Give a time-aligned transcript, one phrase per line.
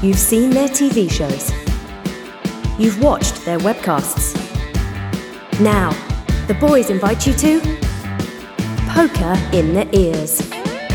[0.00, 1.50] You've seen their TV shows.
[2.78, 4.32] You've watched their webcasts.
[5.60, 5.90] Now,
[6.46, 7.58] the boys invite you to
[8.90, 10.40] Poker in the Ears.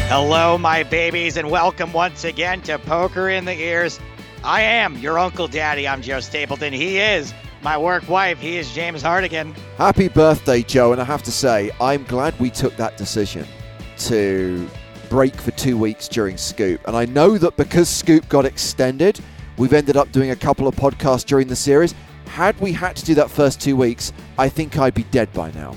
[0.07, 3.99] Hello, my babies, and welcome once again to Poker in the Ears.
[4.41, 5.85] I am your Uncle Daddy.
[5.85, 6.71] I'm Joe Stapleton.
[6.71, 8.39] He is my work wife.
[8.39, 9.53] He is James Hartigan.
[9.77, 10.93] Happy birthday, Joe.
[10.93, 13.45] And I have to say, I'm glad we took that decision
[13.97, 14.65] to
[15.13, 16.81] break for two weeks during Scoop.
[16.87, 19.19] And I know that because Scoop got extended,
[19.59, 21.93] we've ended up doing a couple of podcasts during the series.
[22.25, 25.51] Had we had to do that first two weeks, I think I'd be dead by
[25.51, 25.75] now.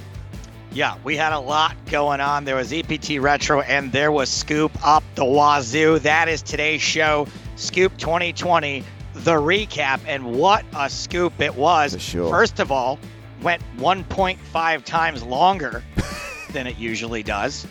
[0.72, 2.46] Yeah, we had a lot going on.
[2.46, 5.98] There was EPT Retro and there was Scoop up the wazoo.
[5.98, 8.84] That is today's show, Scoop 2020,
[9.16, 10.00] the recap.
[10.06, 11.92] And what a scoop it was.
[11.92, 12.30] For sure.
[12.30, 12.98] First of all,
[13.42, 15.84] went 1.5 times longer
[16.52, 17.66] than it usually does.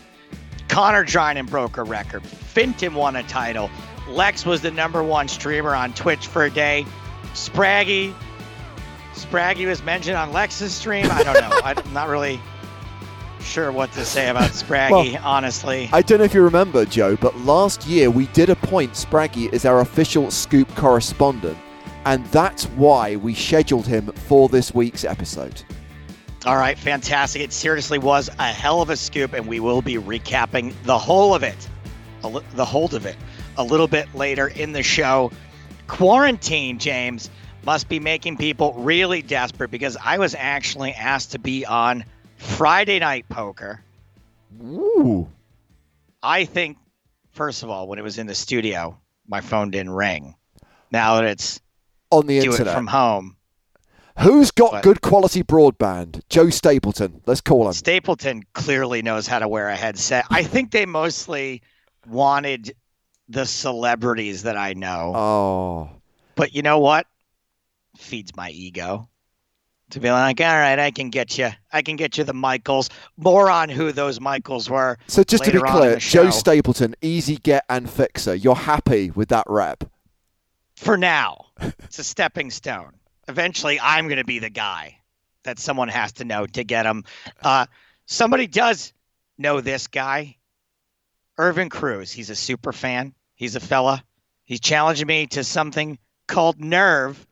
[0.68, 2.24] Conor Drinan broke a record.
[2.24, 3.70] Fintan won a title.
[4.10, 6.86] Lex was the number one streamer on Twitch for a day.
[7.34, 8.14] Spraggy,
[9.14, 11.08] Spraggy was mentioned on Lex's stream.
[11.12, 11.59] I don't know.
[11.64, 12.39] I'm not really
[13.42, 15.89] sure what to say about Spraggy, Well, honestly.
[15.94, 19.66] I don't know if you remember, Joe, but last year we did appoint Spraggy as
[19.66, 21.58] our official Scoop correspondent.
[22.06, 25.64] And that's why we scheduled him for this week's episode.
[26.46, 27.42] All right, fantastic.
[27.42, 31.34] It seriously was a hell of a scoop, and we will be recapping the whole
[31.34, 31.58] of it,
[32.54, 33.16] the whole of it,
[33.58, 35.32] a little bit later in the show.
[35.88, 37.32] Quarantine, James,
[37.66, 42.06] must be making people really desperate because I was actually asked to be on
[42.38, 43.82] Friday Night Poker.
[44.64, 45.28] Ooh.
[46.22, 46.78] I think,
[47.32, 48.96] first of all, when it was in the studio,
[49.28, 50.36] my phone didn't ring.
[50.92, 51.60] Now that it's
[52.12, 52.72] On the do internet.
[52.73, 53.34] it from home,
[54.19, 56.21] Who's got good quality broadband?
[56.30, 57.21] Joe Stapleton.
[57.25, 57.73] Let's call him.
[57.73, 60.25] Stapleton clearly knows how to wear a headset.
[60.30, 61.61] I think they mostly
[62.08, 62.75] wanted
[63.27, 65.13] the celebrities that I know.
[65.16, 65.89] Oh.
[66.36, 67.08] But you know what?
[67.97, 69.09] Feeds my ego.
[69.91, 71.49] To be like, all right, I can get you.
[71.71, 72.89] I can get you the Michaels.
[73.17, 74.98] More on who those Michaels were.
[75.08, 76.30] So just to be later on in clear, Joe.
[76.31, 78.33] Stapleton, easy get and fixer.
[78.33, 79.83] You're happy with that rep?
[80.75, 81.45] For now,
[81.83, 82.93] it's a stepping stone.
[83.27, 84.99] Eventually, I'm going to be the guy
[85.43, 87.03] that someone has to know to get him.
[87.41, 87.65] Uh,
[88.05, 88.93] somebody does
[89.37, 90.37] know this guy,
[91.37, 92.11] Irvin Cruz.
[92.11, 93.13] He's a super fan.
[93.36, 94.03] He's a fella.
[94.45, 95.97] He's challenging me to something
[96.27, 97.25] called Nerve,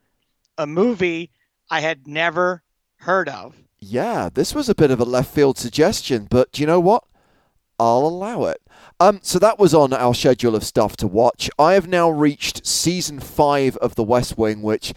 [0.57, 1.31] a movie
[1.69, 2.63] I had never
[2.97, 3.55] heard of.
[3.79, 7.03] Yeah, this was a bit of a left field suggestion, but you know what?
[7.79, 8.61] I'll allow it.
[8.99, 11.49] Um, so that was on our schedule of stuff to watch.
[11.59, 14.93] I have now reached season five of The West Wing, which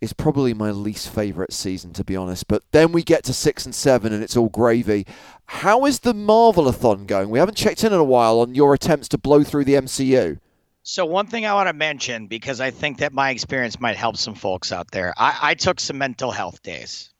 [0.00, 2.48] is probably my least favorite season, to be honest.
[2.48, 5.06] But then we get to six and seven, and it's all gravy.
[5.46, 7.30] How is the Marvelathon going?
[7.30, 10.38] We haven't checked in in a while on your attempts to blow through the MCU.
[10.82, 14.16] So one thing I want to mention because I think that my experience might help
[14.16, 15.12] some folks out there.
[15.16, 17.12] I, I took some mental health days.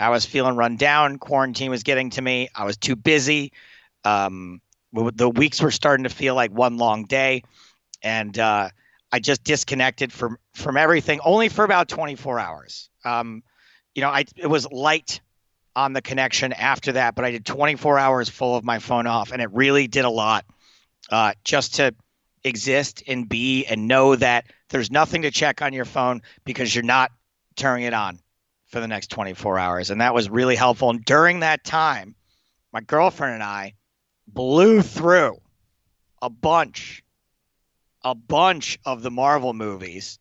[0.00, 1.18] I was feeling run down.
[1.18, 2.48] Quarantine was getting to me.
[2.54, 3.52] I was too busy.
[4.04, 4.60] Um,
[4.92, 7.42] the weeks were starting to feel like one long day,
[8.02, 8.70] and uh,
[9.14, 11.20] I just disconnected from from everything.
[11.24, 12.90] Only for about 24 hours.
[13.04, 13.44] Um,
[13.94, 15.20] you know, I it was light
[15.76, 19.30] on the connection after that, but I did 24 hours full of my phone off,
[19.30, 20.44] and it really did a lot
[21.10, 21.94] uh, just to
[22.42, 26.82] exist and be and know that there's nothing to check on your phone because you're
[26.82, 27.12] not
[27.54, 28.18] turning it on
[28.66, 29.90] for the next 24 hours.
[29.90, 30.90] And that was really helpful.
[30.90, 32.16] And during that time,
[32.72, 33.74] my girlfriend and I
[34.26, 35.40] blew through
[36.20, 37.03] a bunch,
[38.04, 40.18] a bunch of the Marvel movies.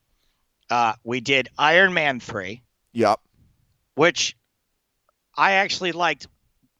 [0.69, 2.61] Uh, we did Iron Man 3,
[2.93, 3.19] Yep.
[3.95, 4.35] which
[5.37, 6.27] I actually liked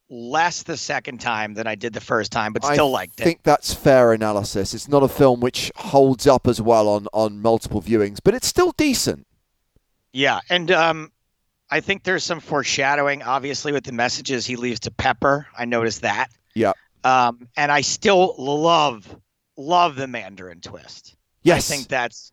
[0.09, 3.23] less the second time than I did the first time, but still I liked it.
[3.23, 4.73] I think that's fair analysis.
[4.73, 8.47] It's not a film which holds up as well on, on multiple viewings, but it's
[8.47, 9.25] still decent.
[10.11, 11.11] Yeah, and um,
[11.71, 15.47] I think there's some foreshadowing, obviously, with the messages he leaves to Pepper.
[15.57, 16.27] I noticed that.
[16.53, 16.73] Yeah.
[17.03, 19.07] Um, and I still love
[19.57, 21.15] love the Mandarin twist.
[21.43, 21.69] Yes.
[21.71, 22.31] I think that's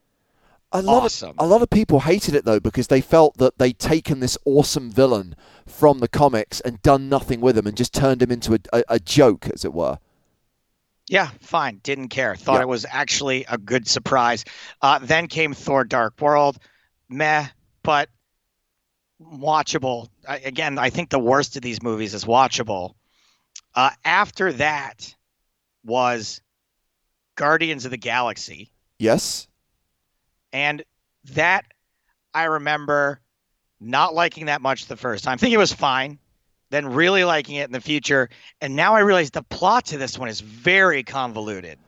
[0.72, 1.30] A lot Awesome.
[1.30, 4.38] of a lot of people hated it though because they felt that they'd taken this
[4.44, 5.34] awesome villain
[5.66, 8.84] from the comics and done nothing with him and just turned him into a, a,
[8.90, 9.98] a joke, as it were.
[11.08, 11.80] yeah, fine.
[11.82, 12.36] Didn't care.
[12.36, 12.62] Thought Yeah.
[12.62, 14.44] it was actually a good surprise.
[14.80, 16.58] Uh, then came Thor: Dark World.
[17.08, 17.48] Meh,
[17.82, 18.08] but
[19.20, 20.08] watchable.
[20.28, 22.94] I, again, I think the worst of these movies is watchable.
[23.74, 25.14] Uh, after that
[25.84, 26.40] was
[27.40, 28.70] Guardians of the Galaxy.
[28.98, 29.48] Yes.
[30.52, 30.84] And
[31.32, 31.64] that
[32.34, 33.22] I remember
[33.80, 35.32] not liking that much the first time.
[35.32, 36.18] I think it was fine.
[36.68, 38.28] Then really liking it in the future.
[38.60, 41.78] And now I realize the plot to this one is very convoluted.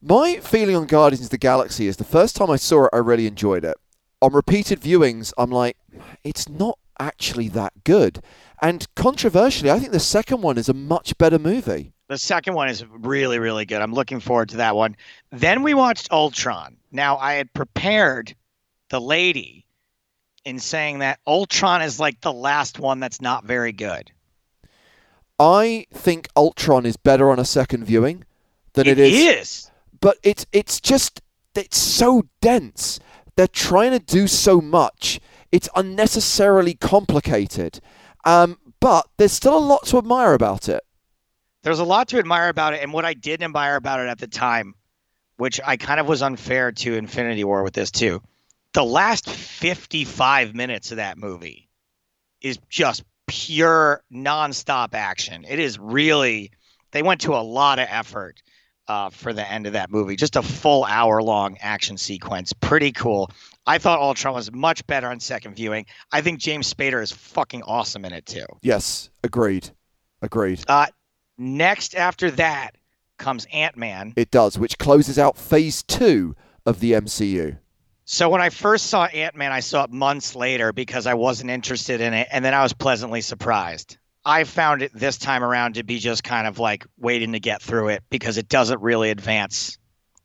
[0.00, 2.98] My feeling on Guardians of the Galaxy is the first time I saw it, I
[2.98, 3.76] really enjoyed it.
[4.20, 5.76] On repeated viewings, I'm like,
[6.22, 8.22] it's not actually that good.
[8.62, 11.91] And controversially, I think the second one is a much better movie.
[12.12, 13.80] The second one is really, really good.
[13.80, 14.96] I'm looking forward to that one.
[15.30, 16.76] Then we watched Ultron.
[16.90, 18.36] Now, I had prepared
[18.90, 19.64] the lady
[20.44, 24.12] in saying that Ultron is like the last one that's not very good.
[25.38, 28.24] I think Ultron is better on a second viewing
[28.74, 29.14] than it, it is.
[29.14, 29.70] is.
[29.98, 31.22] But it's it's just
[31.54, 33.00] it's so dense.
[33.36, 35.18] They're trying to do so much.
[35.50, 37.80] It's unnecessarily complicated.
[38.26, 40.84] Um, but there's still a lot to admire about it.
[41.62, 44.18] There's a lot to admire about it, and what I did admire about it at
[44.18, 44.74] the time,
[45.36, 48.20] which I kind of was unfair to Infinity War with this too.
[48.74, 51.68] The last 55 minutes of that movie
[52.40, 55.44] is just pure nonstop action.
[55.48, 56.50] It is really
[56.90, 58.42] they went to a lot of effort
[58.88, 60.16] uh, for the end of that movie.
[60.16, 62.52] Just a full hour long action sequence.
[62.52, 63.30] Pretty cool.
[63.66, 65.86] I thought Ultron was much better on second viewing.
[66.10, 68.46] I think James Spader is fucking awesome in it too.
[68.62, 69.70] Yes, agreed.
[70.20, 70.62] Agreed.
[70.68, 70.86] Uh,
[71.38, 72.76] next after that
[73.18, 74.12] comes Ant Man.
[74.16, 76.34] It does, which closes out phase two
[76.66, 77.58] of the MCU.
[78.04, 81.50] So when I first saw Ant Man, I saw it months later because I wasn't
[81.50, 83.96] interested in it, and then I was pleasantly surprised.
[84.24, 87.62] I found it this time around to be just kind of like waiting to get
[87.62, 89.78] through it because it doesn't really advance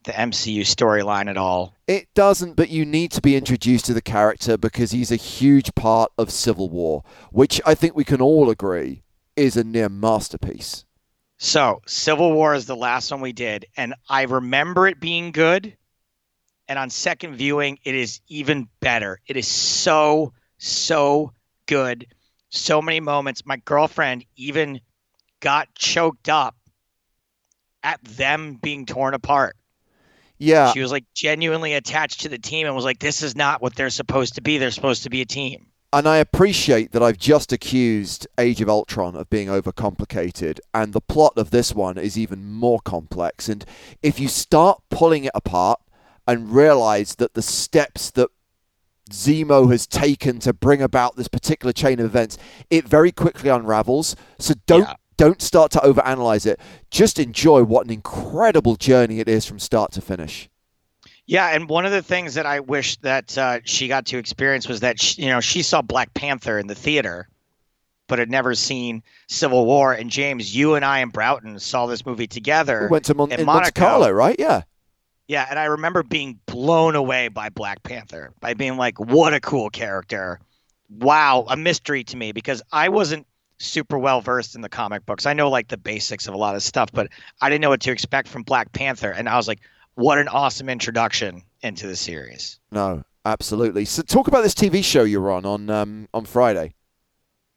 [0.04, 1.76] the MCU storyline at all.
[1.88, 5.74] It doesn't, but you need to be introduced to the character because he's a huge
[5.76, 9.04] part of Civil War, which I think we can all agree
[9.36, 10.86] is a near masterpiece.
[11.38, 15.78] So, Civil War is the last one we did, and I remember it being good.
[16.70, 19.20] And on second viewing, it is even better.
[19.26, 21.32] It is so, so
[21.66, 22.08] good
[22.50, 23.46] so many moments.
[23.46, 24.82] My girlfriend even
[25.40, 26.56] got choked up
[27.84, 29.56] at them being torn apart.
[30.38, 30.72] Yeah.
[30.72, 33.76] She was like genuinely attached to the team and was like, this is not what
[33.76, 34.58] they're supposed to be.
[34.58, 35.68] They're supposed to be a team.
[35.98, 41.02] And I appreciate that I've just accused Age of Ultron of being overcomplicated, and the
[41.02, 43.50] plot of this one is even more complex.
[43.50, 43.66] And
[44.04, 45.80] if you start pulling it apart
[46.28, 48.30] and realize that the steps that
[49.10, 52.38] Zemo has taken to bring about this particular chain of events,
[52.70, 54.16] it very quickly unravels.
[54.38, 54.94] So don't yeah.
[55.18, 56.60] don't start to overanalyze it.
[56.92, 60.48] Just enjoy what an incredible journey it is from start to finish.
[61.28, 64.68] Yeah, and one of the things that I wish that uh, she got to experience
[64.68, 67.28] was that she, you know she saw Black Panther in the theater,
[68.08, 69.92] but had never seen Civil War.
[69.92, 72.88] And James, you and I and Broughton saw this movie together.
[72.90, 74.38] We went to Mon- in Monte Carlo, right?
[74.40, 74.64] Yeah.
[75.28, 79.42] Yeah, and I remember being blown away by Black Panther, by being like, what a
[79.42, 80.40] cool character.
[80.90, 83.28] Wow, a mystery to me because I wasn't
[83.60, 85.26] super well versed in the comic books.
[85.26, 87.10] I know like the basics of a lot of stuff, but
[87.42, 89.12] I didn't know what to expect from Black Panther.
[89.12, 89.60] And I was like,
[89.98, 92.60] what an awesome introduction into the series.
[92.72, 93.84] No, absolutely.
[93.86, 96.76] So talk about this TV show you're on on um, on Friday.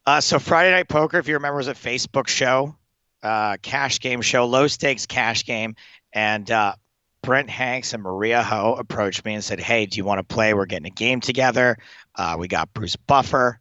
[0.07, 2.75] Uh, so Friday Night Poker, if you remember, was a Facebook show,
[3.23, 5.77] uh, cash game show, low stakes cash game,
[6.15, 6.75] and uh,
[7.23, 10.55] Brent Hanks and Maria Ho approached me and said, Hey, do you want to play?
[10.55, 11.77] We're getting a game together.
[12.17, 13.61] Uh, we got Bruce Buffer.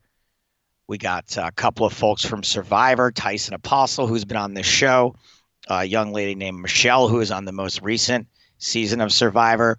[0.87, 5.15] We got a couple of folks from Survivor, Tyson Apostol, who's been on this show,
[5.67, 8.25] a young lady named Michelle, who is on the most recent
[8.59, 9.77] season of Survivor.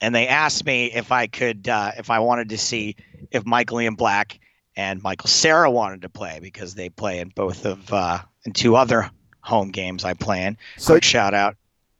[0.00, 2.96] And they asked me if I could, uh, if I wanted to see
[3.30, 4.40] if Michael Ian Black
[4.76, 8.74] and Michael Cera wanted to play because they play in both of, uh, in two
[8.74, 9.08] other
[9.40, 10.58] home games I play in.
[10.76, 11.56] So, Quick shout out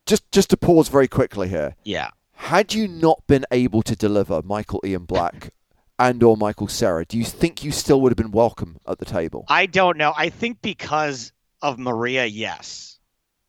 [0.06, 1.75] just just to pause very quickly here.
[1.84, 2.10] Yeah.
[2.32, 5.50] Had you not been able to deliver Michael Ian Black
[5.99, 9.04] and or Michael Cera, do you think you still would have been welcome at the
[9.04, 9.44] table?
[9.49, 10.12] I don't know.
[10.16, 11.32] I think because
[11.62, 12.99] of Maria, yes.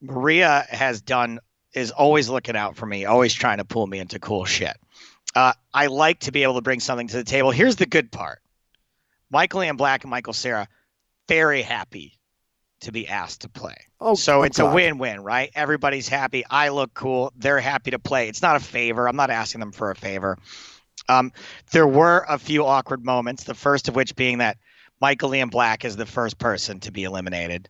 [0.01, 1.39] Maria has done
[1.75, 4.75] is always looking out for me, always trying to pull me into cool shit.
[5.35, 7.51] Uh, I like to be able to bring something to the table.
[7.51, 8.39] Here's the good part:
[9.29, 10.67] Michael Ian Black and Michael Cera,
[11.27, 12.17] very happy
[12.81, 13.75] to be asked to play.
[13.99, 14.71] Oh, so it's God.
[14.71, 15.51] a win-win, right?
[15.55, 16.45] Everybody's happy.
[16.49, 17.33] I look cool.
[17.35, 18.29] They're happy to play.
[18.29, 19.07] It's not a favor.
[19.07, 20.37] I'm not asking them for a favor.
[21.09, 21.31] Um,
[21.71, 23.43] there were a few awkward moments.
[23.43, 24.57] The first of which being that
[25.01, 27.69] Michael Ian Black is the first person to be eliminated,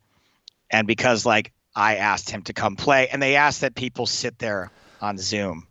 [0.70, 4.39] and because like I asked him to come play, and they asked that people sit
[4.39, 5.67] there on Zoom.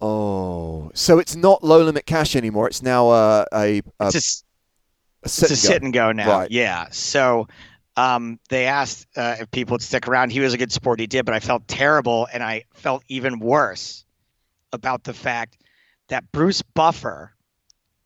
[0.00, 2.66] Oh, so it's not low limit cash anymore.
[2.66, 4.18] It's now uh, a, a, it's a,
[5.24, 6.28] a, sit, it's a sit and go now.
[6.28, 6.50] Right.
[6.50, 6.88] Yeah.
[6.90, 7.46] So
[7.96, 10.32] um, they asked uh, if people would stick around.
[10.32, 10.98] He was a good sport.
[10.98, 14.04] He did, but I felt terrible, and I felt even worse
[14.72, 15.58] about the fact
[16.08, 17.34] that Bruce Buffer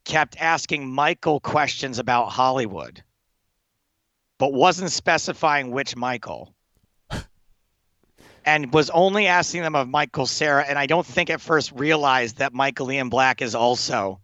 [0.04, 3.02] kept asking Michael questions about Hollywood,
[4.38, 6.54] but wasn't specifying which Michael.
[8.46, 10.64] And was only asking them of Michael Cera.
[10.64, 14.20] And I don't think at first realized that Michael Ian Black is also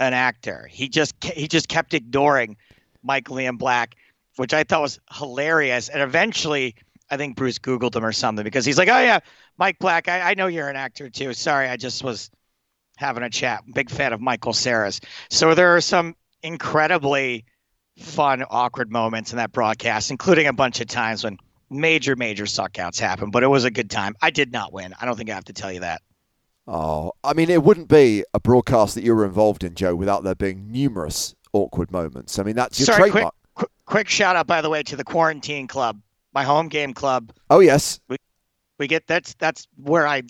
[0.00, 0.68] an actor.
[0.68, 2.56] He just he just kept ignoring
[3.02, 3.94] Michael Ian Black,
[4.36, 5.88] which I thought was hilarious.
[5.88, 6.74] And eventually,
[7.08, 9.20] I think Bruce Googled him or something because he's like, "Oh yeah,
[9.56, 10.08] Mike Black.
[10.08, 11.32] I, I know you're an actor too.
[11.32, 12.30] Sorry, I just was
[12.96, 13.62] having a chat.
[13.72, 15.00] Big fan of Michael Cera's.
[15.30, 17.44] So there are some incredibly
[17.98, 21.38] fun, awkward moments in that broadcast, including a bunch of times when
[21.72, 23.32] major, major suckouts happened.
[23.32, 24.14] But it was a good time.
[24.22, 24.94] I did not win.
[25.00, 26.02] I don't think I have to tell you that.
[26.66, 30.22] Oh, I mean, it wouldn't be a broadcast that you were involved in, Joe, without
[30.22, 32.38] there being numerous awkward moments.
[32.38, 33.34] I mean, that's your Sorry, trademark.
[33.54, 36.00] Quick, quick, quick shout out, by the way, to the Quarantine Club,
[36.32, 37.32] my home game club.
[37.50, 38.16] Oh yes, we,
[38.78, 40.22] we get that's that's where I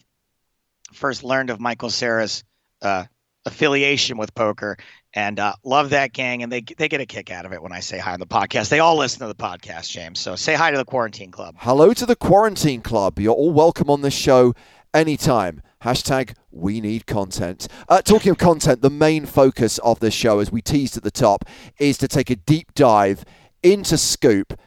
[0.93, 2.45] first learned of Michael Cera's
[2.81, 3.05] uh,
[3.45, 4.79] affiliation with poker,
[5.15, 6.43] and uh, love that gang.
[6.43, 8.27] And they they get a kick out of it when I say hi on the
[8.27, 8.69] podcast.
[8.69, 10.19] They all listen to the podcast, James.
[10.19, 11.57] So say hi to the Quarantine Club.
[11.59, 13.19] Hello to the Quarantine Club.
[13.19, 14.55] You're all welcome on this show
[14.95, 15.63] anytime.
[15.83, 17.67] Hashtag we need content.
[17.89, 21.11] Uh, talking of content, the main focus of this show, as we teased at the
[21.11, 21.45] top,
[21.79, 23.25] is to take a deep dive
[23.63, 24.59] into Scoop.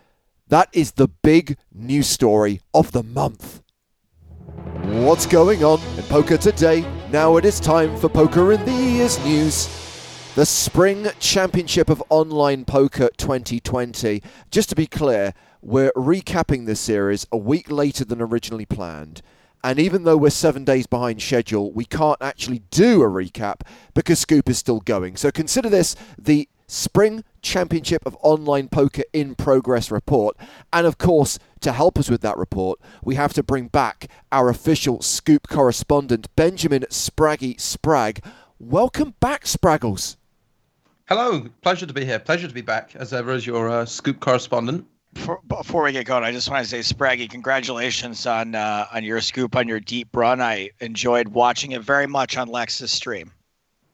[0.47, 3.61] That is the big news story of the month.
[4.83, 6.85] What's going on in poker today?
[7.11, 9.84] Now it is time for Poker in the Ears news.
[10.35, 14.21] The Spring Championship of Online Poker 2020.
[14.51, 19.21] Just to be clear, we're recapping this series a week later than originally planned.
[19.63, 23.61] And even though we're seven days behind schedule, we can't actually do a recap
[23.93, 25.15] because Scoop is still going.
[25.15, 30.35] So consider this the Spring Championship of Online Poker in Progress report.
[30.73, 34.49] And of course, to help us with that report, we have to bring back our
[34.49, 38.21] official Scoop correspondent, Benjamin Spraggy Spragg.
[38.59, 40.17] Welcome back, Spraggles.
[41.07, 42.17] Hello, pleasure to be here.
[42.17, 44.87] Pleasure to be back as ever as your uh, Scoop correspondent.
[45.13, 49.03] Before, before, we get going, I just want to say, Spraggy, congratulations on uh, on
[49.03, 50.41] your scoop on your deep run.
[50.41, 53.31] I enjoyed watching it very much on Lex's stream.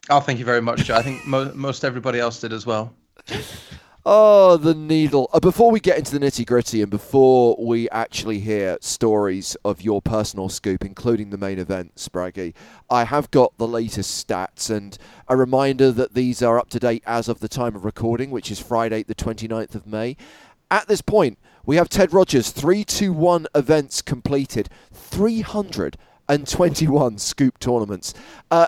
[0.09, 0.95] Oh, thank you very much, Joe.
[0.95, 2.93] I think mo- most everybody else did as well.
[4.03, 5.29] Oh, the needle.
[5.31, 9.83] Uh, before we get into the nitty gritty and before we actually hear stories of
[9.83, 12.55] your personal scoop, including the main event, Spraggy,
[12.89, 17.03] I have got the latest stats and a reminder that these are up to date
[17.05, 20.17] as of the time of recording, which is Friday, the 29th of May.
[20.71, 28.15] At this point, we have Ted Rogers, 321 events completed, 321 scoop tournaments.
[28.49, 28.65] Uh,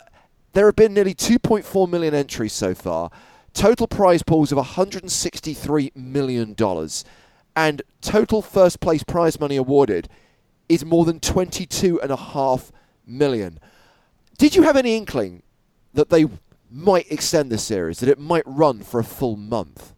[0.51, 3.09] there have been nearly 2.4 million entries so far,
[3.53, 6.55] total prize pools of $163 million,
[7.55, 10.09] and total first place prize money awarded
[10.69, 12.71] is more than 22.5
[13.05, 13.59] million.
[14.37, 15.43] Did you have any inkling
[15.93, 16.25] that they
[16.69, 19.93] might extend the series, that it might run for a full month?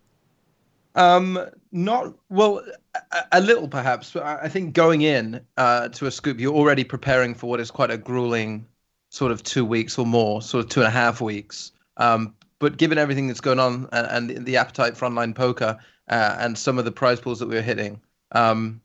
[0.96, 1.40] Um,
[1.72, 2.64] not well,
[3.12, 4.12] a, a little perhaps.
[4.12, 7.72] But I think going in uh, to a scoop, you're already preparing for what is
[7.72, 8.66] quite a grueling
[9.10, 11.72] sort of two weeks or more, sort of two and a half weeks.
[11.98, 15.78] Um, but given everything that's going on and, and the appetite for online poker
[16.10, 18.82] uh, and some of the prize pools that we were hitting, um,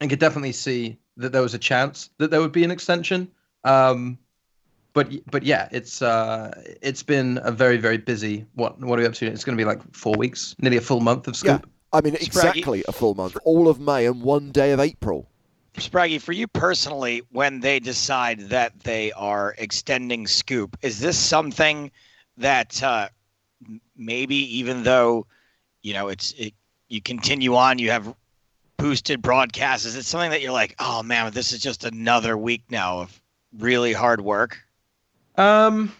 [0.00, 3.30] I could definitely see that there was a chance that there would be an extension.
[3.64, 4.18] Um,
[4.92, 8.46] but but yeah, it's uh, it's been a very very busy.
[8.54, 9.26] What what are we up to?
[9.26, 11.62] It's going to be like four weeks, nearly a full month of scoop.
[11.64, 11.72] Yeah.
[11.92, 15.28] I mean, exactly a full month, all of May and one day of April.
[15.74, 21.90] Spraggy, for you personally, when they decide that they are extending Scoop, is this something
[22.38, 23.08] that uh,
[23.96, 25.26] maybe even though
[25.82, 26.54] you know it's it,
[26.88, 28.14] you continue on, you have
[28.78, 32.62] boosted broadcasts, is it something that you're like, oh man, this is just another week
[32.70, 33.20] now of
[33.58, 34.58] really hard work?
[35.36, 35.92] Um,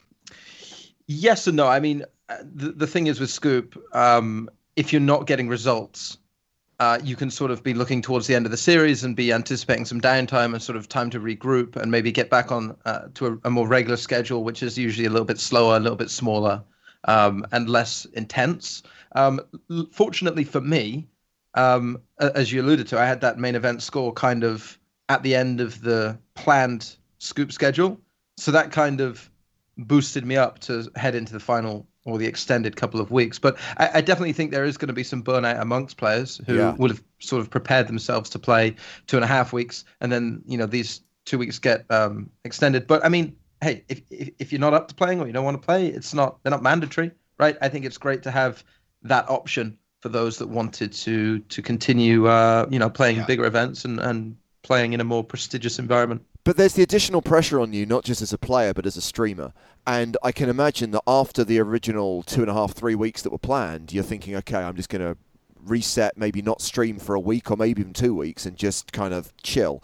[1.06, 1.66] yes and no.
[1.66, 6.17] I mean, uh, the the thing is with Scoop, um, if you're not getting results,
[6.80, 9.32] uh, you can sort of be looking towards the end of the series and be
[9.32, 13.08] anticipating some downtime and sort of time to regroup and maybe get back on uh,
[13.14, 15.96] to a, a, more regular schedule, which is usually a little bit slower, a little
[15.96, 16.62] bit smaller,
[17.04, 18.84] um, and less intense.
[19.12, 19.40] Um,
[19.90, 21.08] fortunately for me,
[21.54, 25.34] um, as you alluded to, I had that main event score kind of at the
[25.34, 28.00] end of the planned scoop schedule.
[28.36, 29.28] So that kind of
[29.76, 33.38] boosted me up to head into the final or the extended couple of weeks.
[33.38, 36.56] But I, I definitely think there is going to be some burnout amongst players who
[36.56, 36.74] yeah.
[36.78, 38.74] will have sort of prepared themselves to play
[39.06, 42.86] two and a half weeks, and then you know these two weeks get um, extended.
[42.86, 45.44] But I mean, hey, if, if if you're not up to playing or you don't
[45.44, 47.56] want to play, it's not they're not mandatory, right?
[47.60, 48.64] I think it's great to have
[49.02, 53.26] that option for those that wanted to to continue, uh, you know, playing yeah.
[53.26, 56.22] bigger events and and playing in a more prestigious environment.
[56.48, 59.02] But there's the additional pressure on you, not just as a player, but as a
[59.02, 59.52] streamer.
[59.86, 63.30] And I can imagine that after the original two and a half, three weeks that
[63.30, 65.18] were planned, you're thinking, okay, I'm just going to
[65.62, 69.12] reset, maybe not stream for a week or maybe even two weeks and just kind
[69.12, 69.82] of chill.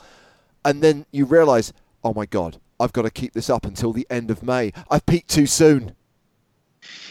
[0.65, 4.07] and then you realise, oh my god, I've got to keep this up until the
[4.09, 4.73] end of May.
[4.91, 5.95] I've peaked too soon.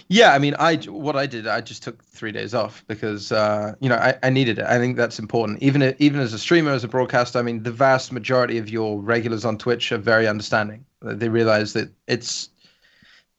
[0.10, 3.74] Yeah, I mean, I what I did, I just took three days off because uh,
[3.80, 4.66] you know I, I needed it.
[4.66, 5.62] I think that's important.
[5.64, 9.00] Even even as a streamer, as a broadcaster, I mean, the vast majority of your
[9.02, 10.86] regulars on Twitch are very understanding.
[11.02, 12.50] They realize that it's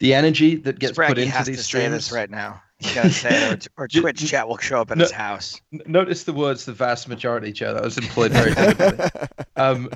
[0.01, 1.85] the energy that gets Spraggy put into has these to streams.
[1.85, 2.61] say this right now.
[2.81, 5.05] You gotta say it, or, or Twitch chat will show up at No.
[5.05, 5.61] his house.
[5.87, 7.73] Notice the words "the vast majority," Joe.
[7.75, 9.11] That was employed very deliberately.
[9.57, 9.91] um,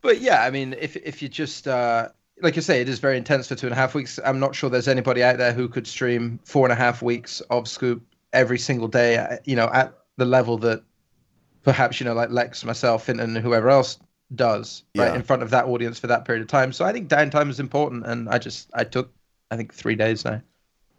[0.00, 2.08] but yeah, I mean, if if you just uh,
[2.42, 4.18] like you say, it is very intense for two and a half weeks.
[4.24, 7.40] I'm not sure there's anybody out there who could stream four and a half weeks
[7.50, 8.02] of Scoop
[8.32, 9.16] every single day.
[9.16, 10.82] uh, You know, at the level that
[11.62, 13.98] perhaps you know, like Lex, myself, and, and whoever else
[14.34, 16.72] does, right, in front of that audience for that period of time.
[16.72, 19.10] So I think downtime is important, and I just I took
[19.50, 20.42] I think three days now.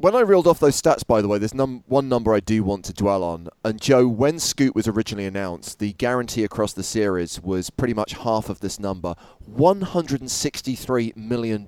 [0.01, 2.63] When I reeled off those stats, by the way, there's num- one number I do
[2.63, 3.49] want to dwell on.
[3.65, 8.13] And Joe, when Scoop was originally announced, the guarantee across the series was pretty much
[8.13, 9.13] half of this number
[9.51, 11.67] $163 million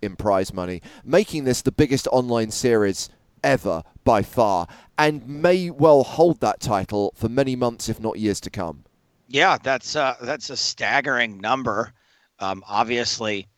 [0.00, 3.10] in prize money, making this the biggest online series
[3.42, 8.40] ever by far, and may well hold that title for many months, if not years
[8.42, 8.84] to come.
[9.26, 11.92] Yeah, that's uh, that's a staggering number.
[12.38, 13.48] Um, obviously,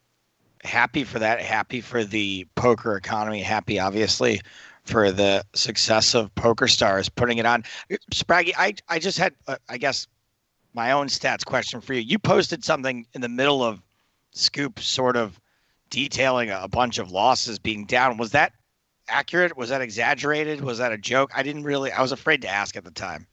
[0.64, 1.40] happy for that.
[1.40, 3.42] Happy for the poker economy.
[3.42, 4.40] Happy, obviously,
[4.84, 7.64] for the success of PokerStars putting it on.
[8.12, 10.06] Spraggy, I I just had uh, I guess
[10.74, 12.00] my own stats question for you.
[12.00, 13.80] You posted something in the middle of
[14.32, 15.40] Scoop, sort of
[15.90, 18.16] detailing a bunch of losses being down.
[18.16, 18.52] Was that
[19.08, 19.56] accurate?
[19.56, 20.60] Was that exaggerated?
[20.60, 21.30] Was that a joke?
[21.34, 21.92] I didn't really.
[21.92, 23.26] I was afraid to ask at the time.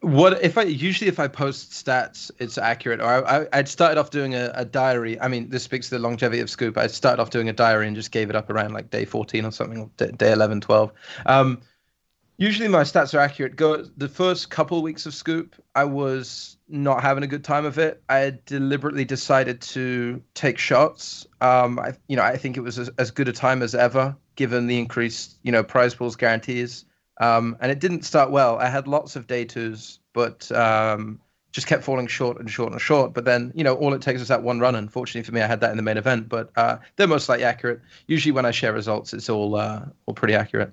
[0.00, 3.00] What if I usually if I post stats, it's accurate.
[3.00, 5.20] Or I, I I'd started off doing a, a diary.
[5.20, 6.76] I mean, this speaks to the longevity of Scoop.
[6.78, 9.44] I started off doing a diary and just gave it up around like day 14
[9.44, 10.92] or something, or day 11, 12.
[11.26, 11.60] Um,
[12.36, 13.56] usually my stats are accurate.
[13.56, 17.78] Go the first couple weeks of Scoop, I was not having a good time of
[17.78, 18.02] it.
[18.08, 21.26] I deliberately decided to take shots.
[21.40, 24.16] Um, I you know I think it was as, as good a time as ever
[24.36, 26.84] given the increased you know prize pools guarantees.
[27.18, 28.58] Um, and it didn't start well.
[28.58, 31.20] I had lots of day twos, but um,
[31.52, 33.12] just kept falling short and short and short.
[33.12, 34.74] But then, you know, all it takes is that one run.
[34.74, 36.28] Unfortunately for me, I had that in the main event.
[36.28, 37.80] But uh, they're most likely accurate.
[38.06, 40.72] Usually, when I share results, it's all uh, all pretty accurate.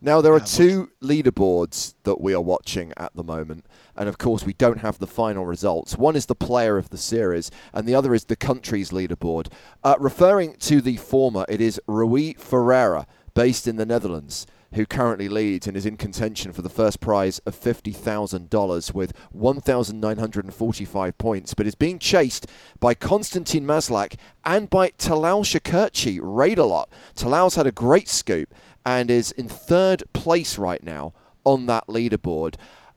[0.00, 3.64] Now, there are two leaderboards that we are watching at the moment,
[3.96, 5.96] and of course, we don't have the final results.
[5.96, 9.50] One is the player of the series, and the other is the country's leaderboard.
[9.82, 15.28] Uh, referring to the former, it is Rui Ferreira, based in the Netherlands, who currently
[15.28, 21.66] leads and is in contention for the first prize of $50,000 with 1,945 points, but
[21.66, 22.46] is being chased
[22.80, 26.18] by Konstantin Maslak and by Talal Shakerchi.
[26.22, 26.88] Raid a lot.
[27.14, 31.12] Talal's had a great scoop and is in third place right now
[31.44, 32.56] on that leaderboard.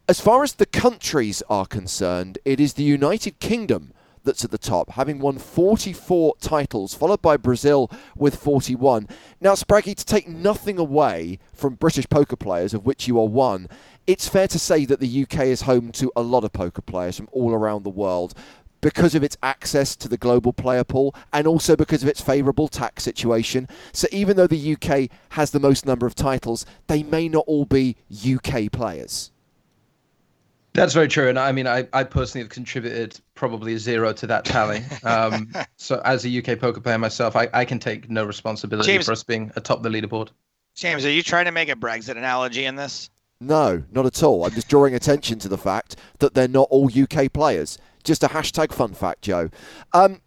[0.09, 3.91] As far as the countries are concerned, it is the United Kingdom
[4.27, 9.07] that's at the top, having won 44 titles, followed by Brazil with 41.
[9.41, 13.67] Now, Spraggy, to take nothing away from British poker players, of which you are one,
[14.05, 17.17] it's fair to say that the UK is home to a lot of poker players
[17.17, 18.35] from all around the world
[18.81, 22.67] because of its access to the global player pool and also because of its favourable
[22.67, 23.67] tax situation.
[23.91, 27.65] So even though the UK has the most number of titles, they may not all
[27.65, 29.31] be UK players.
[30.77, 31.27] That's very true.
[31.27, 34.83] And I mean, I, I personally have contributed probably zero to that tally.
[35.03, 39.07] Um, so as a UK poker player myself, I, I can take no responsibility James-
[39.07, 40.29] for us being atop the leaderboard.
[40.75, 43.09] James, are you trying to make a Brexit analogy in this?
[43.41, 44.45] No, not at all.
[44.45, 47.79] I'm just drawing attention to the fact that they're not all UK players.
[48.03, 49.49] Just a hashtag fun fact, Joe.
[49.93, 50.21] Um,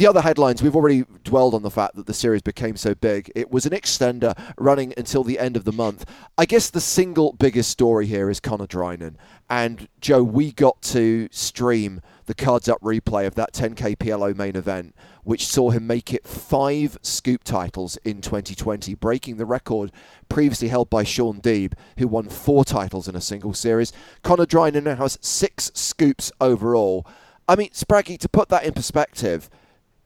[0.00, 3.30] the other headlines, we've already dwelled on the fact that the series became so big.
[3.34, 6.06] It was an extender running until the end of the month.
[6.38, 9.16] I guess the single biggest story here is Conor Drinan.
[9.50, 14.56] And Joe, we got to stream the cards up replay of that 10k PLO main
[14.56, 19.92] event, which saw him make it five scoop titles in 2020, breaking the record
[20.30, 23.92] previously held by Shaun Deeb, who won four titles in a single series.
[24.22, 27.06] Conor Drinan now has six scoops overall.
[27.46, 29.50] I mean, Spraggy, to put that in perspective,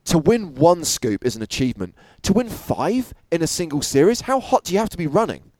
[0.04, 1.94] to win one scoop is an achievement.
[2.22, 5.50] To win five in a single series, how hot do you have to be running?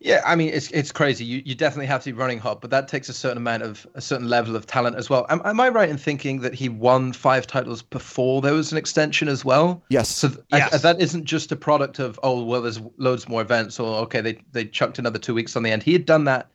[0.00, 1.24] Yeah, I mean it's it's crazy.
[1.24, 3.86] You you definitely have to be running hot, but that takes a certain amount of
[3.94, 5.24] a certain level of talent as well.
[5.28, 8.78] Am, am I right in thinking that he won five titles before there was an
[8.78, 9.82] extension as well?
[9.88, 10.08] Yes.
[10.08, 10.74] So th- Yes.
[10.74, 14.20] I- that isn't just a product of oh well, there's loads more events, or okay,
[14.20, 15.84] they they chucked another two weeks on the end.
[15.84, 16.50] He had done that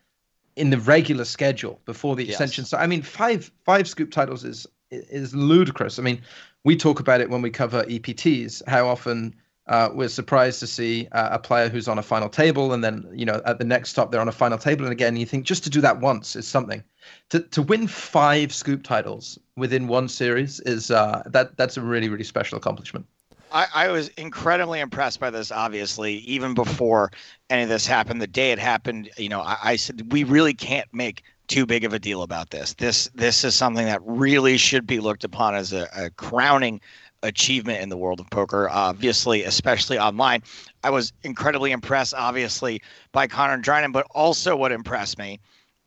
[0.57, 2.31] in the regular schedule before the Yes.
[2.31, 2.65] extension.
[2.65, 5.97] So I mean, five five scoop titles is is ludicrous.
[5.97, 6.21] I mean,
[6.63, 8.61] we talk about it when we cover EPTs.
[8.67, 9.35] How often
[9.67, 13.07] Uh, we're surprised to see uh, a player who's on a final table, and then
[13.13, 15.45] you know at the next stop they're on a final table, and again you think
[15.45, 16.83] just to do that once is something.
[17.29, 22.09] To to win five scoop titles within one series is uh, that that's a really
[22.09, 23.05] really special accomplishment.
[23.53, 25.51] I, I, was incredibly impressed by this.
[25.51, 27.11] Obviously, even before
[27.49, 30.55] any of this happened, the day it happened, you know, I, I said we really
[30.55, 32.73] can't make too big of a deal about this.
[32.73, 36.81] This this is something that really should be looked upon as a, a crowning
[37.21, 38.69] achievement in the world of poker.
[38.69, 40.43] Obviously, especially online,
[40.83, 42.13] I was incredibly impressed.
[42.13, 45.39] Obviously, by Conor Drinan, but also what impressed me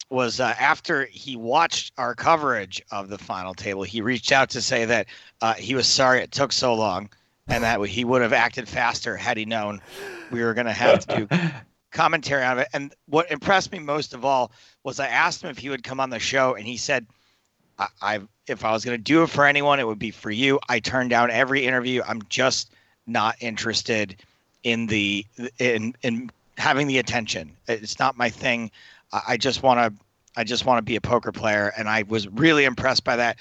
[0.09, 4.63] was uh, after he watched our coverage of the final table, he reached out to
[4.63, 5.07] say that
[5.41, 7.09] uh, he was sorry it took so long
[7.49, 9.81] and that he would have acted faster had he known
[10.31, 11.39] we were going to have to do
[11.93, 12.69] commentary on it.
[12.73, 14.53] And what impressed me most of all
[14.85, 17.07] was I asked him if he would come on the show, and he said,
[17.79, 20.31] I, I if I was going to do it for anyone, it would be for
[20.31, 20.61] you.
[20.69, 22.03] I turned down every interview.
[22.07, 22.71] I'm just
[23.07, 24.17] not interested
[24.63, 25.25] in the
[25.59, 27.53] in in having the attention.
[27.69, 28.71] It's not my thing.
[29.27, 30.05] I just want to
[30.37, 33.39] I just want to be a poker player, and I was really impressed by that.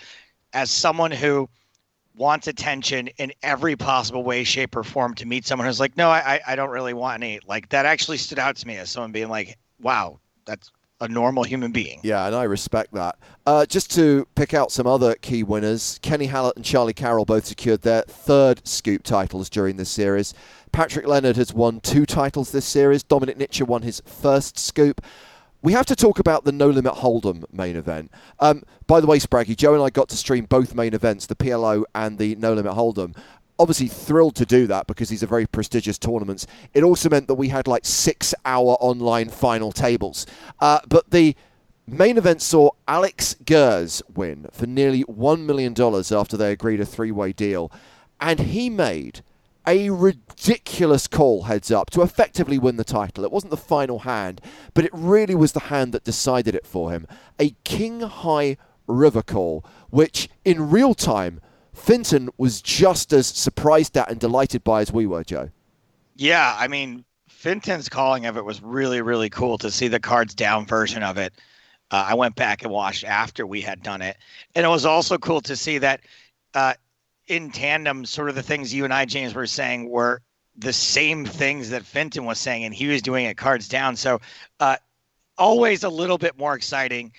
[0.54, 1.50] As someone who
[2.18, 6.10] wants attention in every possible way, shape, or form to meet someone who's like, no,
[6.10, 7.40] I, I don't really want any.
[7.48, 11.44] Like that actually stood out to me as someone being like, wow, that's a normal
[11.44, 12.00] human being.
[12.04, 13.18] Yeah, and I respect that.
[13.46, 17.46] Uh, just to pick out some other key winners, Kenny Hallaert and Charlie Carroll both
[17.46, 20.34] secured their third scoop titles during this series.
[20.72, 23.04] Patrick Leonard has won two titles this series.
[23.04, 25.02] Dominik Nitsche won his first scoop
[25.66, 28.12] we have to talk about the No Limit Hold'em main event.
[28.40, 31.36] Um, by the way, Spraggy, Joe and I got to stream both main events, the
[31.36, 33.18] PLO and the No Limit Hold'em.
[33.58, 36.46] Obviously, thrilled to do that because these are very prestigious tournaments.
[36.76, 40.28] It also meant that we had like six hour online final tables.
[40.60, 41.36] Uh, but the
[41.88, 45.74] main event saw Alex Gers win for nearly $1 million
[46.12, 47.72] after they agreed a three way deal.
[48.22, 49.24] And he made
[49.68, 53.24] a ridiculous call heads up to effectively win the title.
[53.24, 54.42] It wasn't the final hand,
[54.74, 57.08] but it really was the hand that decided it for him.
[57.40, 61.42] A king high river call, which in real time,
[61.74, 65.50] Fintan was just as surprised at and delighted by as we were, Joe.
[66.16, 70.34] Yeah, I mean, Fintan's calling of it was really, really cool to see the cards
[70.34, 71.34] down version of it.
[71.92, 74.18] Uh, I went back and watched after we had done it.
[74.56, 76.02] And it was also cool to see that
[76.54, 76.74] uh,
[77.28, 80.22] in tandem, sort of the things you and I, James, were saying were
[80.58, 83.96] the same things that Fintan was saying, and he was doing it cards down.
[83.96, 84.22] So,
[84.60, 84.78] uh,
[85.38, 87.12] always a little bit more exciting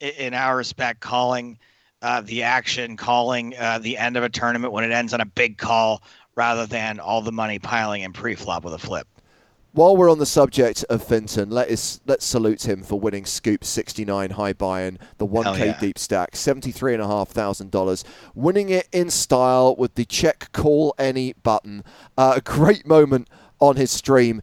[0.00, 1.58] in, in our respect, calling
[2.02, 5.26] uh, the action, calling uh, the end of a tournament when it ends on a
[5.26, 6.02] big call
[6.34, 9.06] rather than all the money piling in pre-flop with a flip.
[9.74, 13.64] While we're on the subject of Fintan, let us let's salute him for winning Scoop
[13.64, 15.80] 69 High Buy-in, the 1K yeah.
[15.80, 18.04] deep stack, seventy-three and a half thousand dollars,
[18.34, 21.84] winning it in style with the check call any button.
[22.18, 23.30] Uh, a great moment
[23.60, 24.42] on his stream.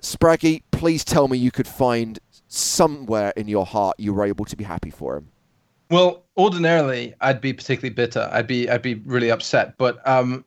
[0.00, 4.54] Spraggy, please tell me you could find somewhere in your heart you were able to
[4.54, 5.28] be happy for him.
[5.90, 8.28] Well, ordinarily I'd be particularly bitter.
[8.32, 9.76] I'd be I'd be really upset.
[9.76, 10.44] But um,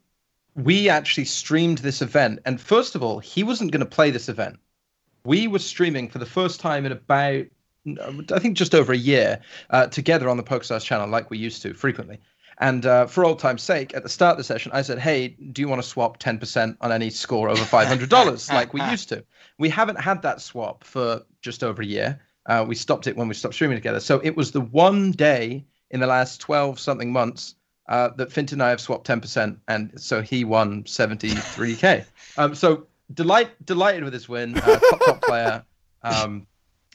[0.56, 2.40] we actually streamed this event.
[2.46, 4.60] And first of all, he wasn't going to play this event.
[5.24, 7.46] We were streaming for the first time in about,
[7.88, 11.62] I think, just over a year uh, together on the PokerStars channel, like we used
[11.62, 12.20] to frequently.
[12.58, 15.30] And uh, for old time's sake, at the start of the session, I said, "Hey,
[15.30, 19.24] do you want to swap 10% on any score over $500 like we used to?"
[19.58, 22.22] We haven't had that swap for just over a year.
[22.46, 24.00] Uh, we stopped it when we stopped streaming together.
[24.00, 27.56] So it was the one day in the last 12 something months
[27.92, 32.06] uh, that Fintan and I have swapped 10%, and so he won 73k.
[32.38, 35.64] um, so delight, delighted with his win, uh, top top player,
[36.02, 36.48] um,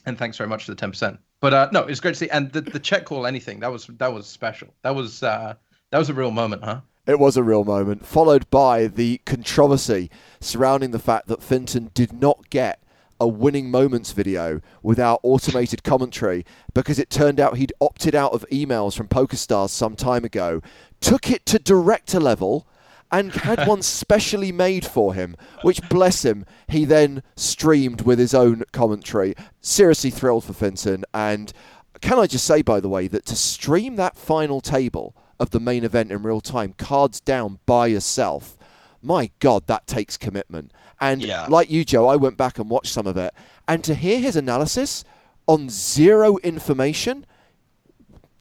[0.06, 1.18] and thanks very much for the 10%.
[1.40, 3.70] But uh, no, it was great to see, and the, the check call anything that
[3.70, 4.68] was that was special.
[4.82, 5.54] That was uh,
[5.90, 6.80] that was a real moment, huh?
[7.06, 12.14] It was a real moment, followed by the controversy surrounding the fact that Fintan did
[12.14, 12.82] not get
[13.20, 18.44] a winning moments video without automated commentary because it turned out he'd opted out of
[18.52, 20.60] emails from PokerStars some time ago,
[21.00, 22.66] took it to director level,
[23.10, 28.34] and had one specially made for him, which, bless him, he then streamed with his
[28.34, 29.34] own commentary.
[29.60, 31.04] Seriously thrilled for Fintan.
[31.14, 31.52] And
[32.00, 35.60] can I just say, by the way, that to stream that final table of the
[35.60, 38.56] main event in real time, cards down by yourself,
[39.02, 40.72] my God, that takes commitment.
[41.00, 41.46] And yeah.
[41.48, 43.32] like you, Joe, I went back and watched some of it.
[43.68, 45.04] And to hear his analysis
[45.46, 47.26] on zero information,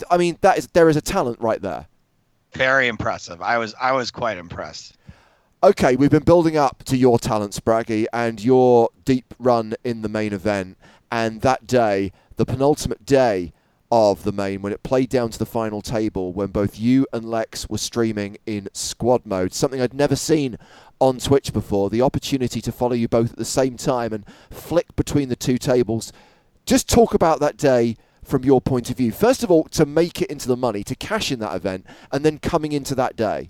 [0.09, 1.87] I mean, that is there is a talent right there.
[2.55, 3.41] Very impressive.
[3.41, 4.97] I was I was quite impressed.
[5.63, 10.09] Okay, we've been building up to your talent, Spraggy, and your deep run in the
[10.09, 10.77] main event.
[11.11, 13.51] And that day, the penultimate day
[13.91, 17.29] of the main when it played down to the final table when both you and
[17.29, 20.57] Lex were streaming in squad mode, something I'd never seen
[20.99, 21.89] on Twitch before.
[21.89, 25.57] The opportunity to follow you both at the same time and flick between the two
[25.57, 26.13] tables.
[26.65, 29.11] Just talk about that day from your point of view.
[29.11, 32.25] First of all, to make it into the money, to cash in that event, and
[32.25, 33.49] then coming into that day.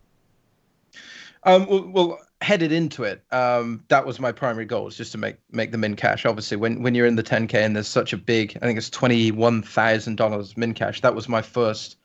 [1.44, 5.18] Um, well, well, headed into it, um, that was my primary goal, is just to
[5.18, 6.26] make make the min cash.
[6.26, 8.90] Obviously, when when you're in the 10k and there's such a big, I think it's
[8.90, 11.02] twenty one thousand dollars min cash.
[11.02, 11.98] That was my first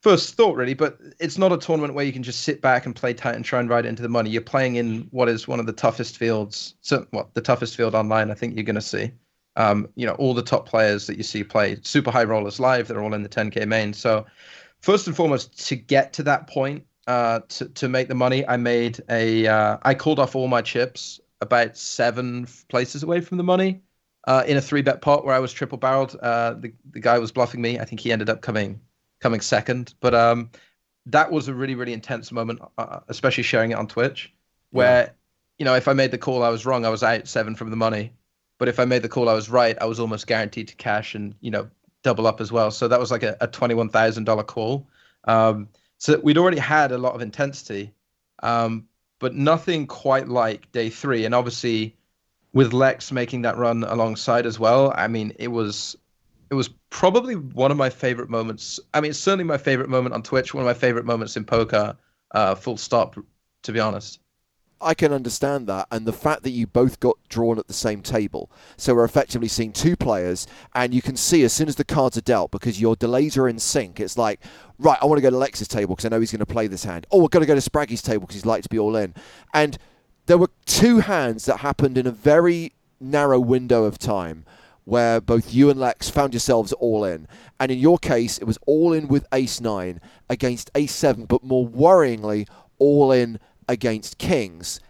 [0.00, 0.74] first thought, really.
[0.74, 3.44] But it's not a tournament where you can just sit back and play tight and
[3.44, 4.30] try and ride into the money.
[4.30, 7.94] You're playing in what is one of the toughest fields, so what the toughest field
[7.94, 8.30] online.
[8.30, 9.10] I think you're going to see.
[9.56, 12.88] Um, you know, all the top players that you see play super high rollers live.
[12.88, 13.92] They're all in the 10k main.
[13.92, 14.26] So
[14.80, 18.56] first and foremost, to get to that point uh, to to make the money, I
[18.56, 23.44] made a uh, I called off all my chips about seven places away from the
[23.44, 23.80] money
[24.26, 26.16] uh, in a three bet pot where I was triple barreled.
[26.20, 27.78] Uh, the the guy was bluffing me.
[27.78, 28.80] I think he ended up coming
[29.20, 30.50] coming second, but um,
[31.06, 34.32] that was a really really intense moment, uh, especially sharing it on Twitch,
[34.70, 35.10] where yeah.
[35.58, 37.70] you know if I made the call I was wrong, I was out seven from
[37.70, 38.12] the money,
[38.58, 41.14] but if I made the call I was right, I was almost guaranteed to cash
[41.14, 41.68] and you know
[42.02, 42.70] double up as well.
[42.70, 44.86] So that was like a, a twenty one thousand dollar call.
[45.24, 47.92] Um, so we'd already had a lot of intensity,
[48.42, 48.86] um,
[49.18, 51.24] but nothing quite like day three.
[51.24, 51.96] And obviously,
[52.52, 55.96] with Lex making that run alongside as well, I mean, it was
[56.50, 58.78] it was probably one of my favorite moments.
[58.94, 60.54] I mean, it's certainly my favorite moment on Twitch.
[60.54, 61.96] One of my favorite moments in poker.
[62.30, 63.16] Uh, full stop.
[63.62, 64.20] To be honest.
[64.80, 68.02] I can understand that, and the fact that you both got drawn at the same
[68.02, 68.50] table.
[68.76, 72.16] So we're effectively seeing two players, and you can see as soon as the cards
[72.16, 74.40] are dealt, because your delays are in sync, it's like,
[74.78, 76.66] right, I want to go to Lex's table because I know he's going to play
[76.66, 77.06] this hand.
[77.10, 79.14] Oh, we're going to go to Spraggy's table because he's like to be all in.
[79.54, 79.78] And
[80.26, 84.44] there were two hands that happened in a very narrow window of time
[84.84, 87.26] where both you and Lex found yourselves all in.
[87.58, 91.42] And in your case, it was all in with ace 9 against ace 7, but
[91.42, 92.46] more worryingly,
[92.78, 94.80] all in against kings,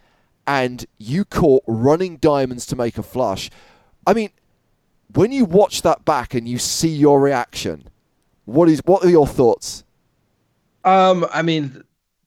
[0.47, 3.51] and you caught running diamonds to make a flush.
[4.07, 4.31] I mean,
[5.15, 7.89] when you watch that back and you see your reaction,
[8.45, 9.85] what is what are your thoughts?
[10.85, 11.83] Um, I mean,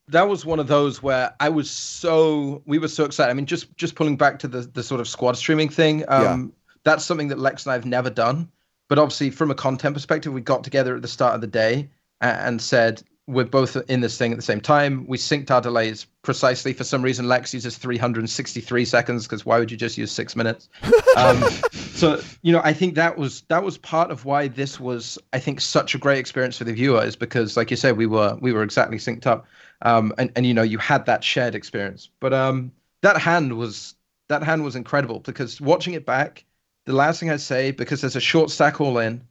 [0.09, 3.31] that was one of those where I was so we were so excited.
[3.31, 6.03] I mean, just just pulling back to the the sort of squad streaming thing.
[6.07, 6.69] Um, yeah.
[6.83, 8.49] that's something that Lex and I have never done.
[8.89, 11.89] But obviously, from a content perspective, we got together at the start of the day
[12.21, 15.05] and said, we're both in this thing at the same time.
[15.07, 16.73] We synced our delays precisely.
[16.73, 20.69] For some reason, Lex uses 363 seconds because why would you just use six minutes?
[21.17, 25.17] Um, so you know, I think that was that was part of why this was,
[25.33, 28.05] I think, such a great experience for the viewer is because, like you said, we
[28.05, 29.45] were we were exactly synced up,
[29.81, 32.09] um, and and you know, you had that shared experience.
[32.21, 33.95] But um, that hand was
[34.29, 36.45] that hand was incredible because watching it back,
[36.85, 39.21] the last thing I'd say because there's a short stack all in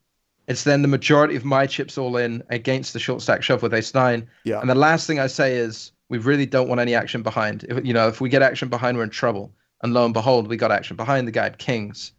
[0.48, 3.74] it's then the majority of my chips all in against the short stack shove with
[3.74, 4.26] ace nine.
[4.44, 4.60] Yeah.
[4.60, 7.64] And the last thing I say is we really don't want any action behind.
[7.68, 9.52] If you know, if we get action behind, we're in trouble.
[9.82, 12.12] And lo and behold, we got action behind the guy at kings.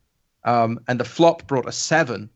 [0.46, 2.30] Um, and the flop brought a seven,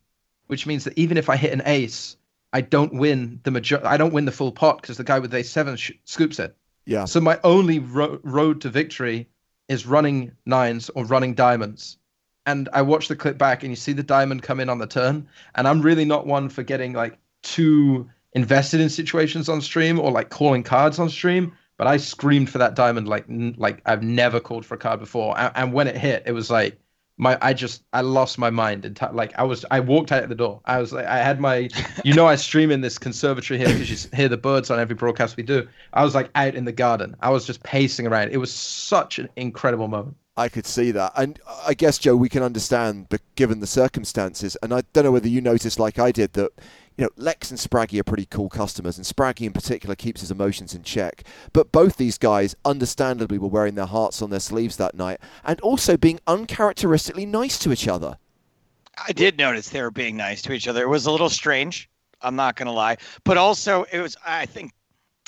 [0.48, 2.18] which means that even if I hit an ace,
[2.52, 3.80] I don't win the major.
[3.86, 6.58] I don't win the full pot because the guy with ace seven sh- scoops it.
[6.86, 7.06] Yeah.
[7.06, 9.30] So my only ro- road to victory
[9.70, 11.98] is running nines or running diamonds
[12.46, 14.88] and I watch the clip back and you see the diamond come in on the
[14.88, 15.28] turn.
[15.56, 20.12] And I'm really not one for getting like too invested in situations on stream or
[20.12, 21.54] like calling cards on stream.
[21.78, 23.26] But I screamed for that diamond like
[23.58, 25.38] like I've never called for a card before.
[25.38, 26.78] And, and when it hit, it was like
[27.18, 30.36] my I just I lost my mind and like I was I walked out the
[30.36, 30.62] door.
[30.66, 31.70] I was like I had my
[32.04, 34.96] you know I stream in this conservatory here because you hear the birds on every
[34.96, 35.68] broadcast we do.
[35.94, 37.16] I was like out in the garden.
[37.22, 38.32] I was just pacing around.
[38.32, 40.18] It was such an incredible moment.
[40.36, 41.14] I could see that.
[41.16, 45.12] And I guess, Joe, we can understand, but given the circumstances, and I don't know
[45.12, 46.52] whether you noticed, like I did, that
[46.98, 50.32] you know Lex and Spraggy are pretty cool customers, and Spraggy in particular keeps his
[50.32, 51.24] emotions in check.
[51.54, 55.62] But both these guys, understandably, were wearing their hearts on their sleeves that night, and
[55.62, 58.18] also being uncharacteristically nice to each other.
[59.08, 60.82] I did notice they were being nice to each other.
[60.82, 61.90] It was a little strange.
[62.22, 64.18] I'm not going to lie, but also it was.
[64.26, 64.72] I think,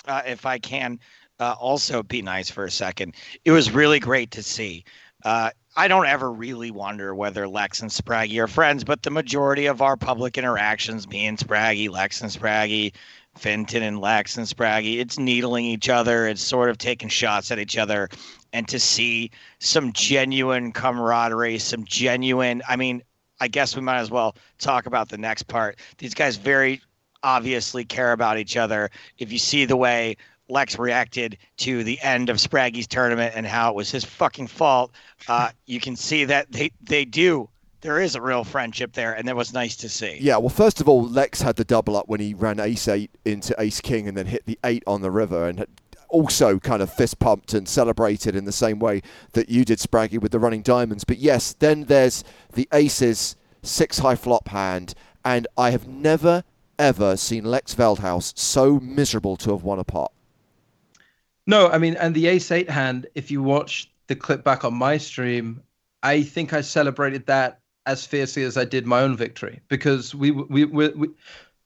[0.08, 1.00] uh, if I can,
[1.40, 3.16] uh, also be nice for a second.
[3.44, 4.86] It was really great to see.
[5.24, 9.66] Uh, I don't ever really wonder whether Lex and Spraggy are friends, but the majority
[9.66, 12.94] of our public interactions, me and Spraggy, Lex and Spraggy,
[13.38, 16.28] Fintan and Lex and Spraggy, it's needling each other.
[16.28, 18.08] It's sort of taking shots at each other.
[18.54, 23.04] And to see some genuine camaraderie, some genuine, I mean,
[23.42, 25.78] I guess we might as well talk about the next part.
[25.98, 26.82] These guys very
[27.24, 28.90] obviously care about each other.
[29.18, 30.16] If you see the way
[30.48, 34.92] Lex reacted to the end of Spraggy's tournament and how it was his fucking fault,
[35.28, 37.50] uh, you can see that they, they do
[37.86, 40.18] there is a real friendship there, and that was nice to see.
[40.20, 43.12] Yeah, well, first of all, Lex had the double up when he ran ace eight
[43.26, 45.68] into ace king and then hit the eight on the river, and
[46.10, 49.02] also kind of fist pumped and celebrated in the same way
[49.34, 51.04] that you did, Spraggy, with the running diamonds.
[51.04, 56.44] But yes, then there's the aces six high flop hand, and I have never
[56.80, 60.12] ever seen Lex Veldhuis so miserable to have won a pot.
[61.48, 64.74] No, I mean, and the ace eight hand, if you watch the clip back on
[64.74, 65.62] my stream,
[66.04, 70.32] I think I celebrated that as fiercely as I did my own victory because we
[70.32, 71.10] we, we, we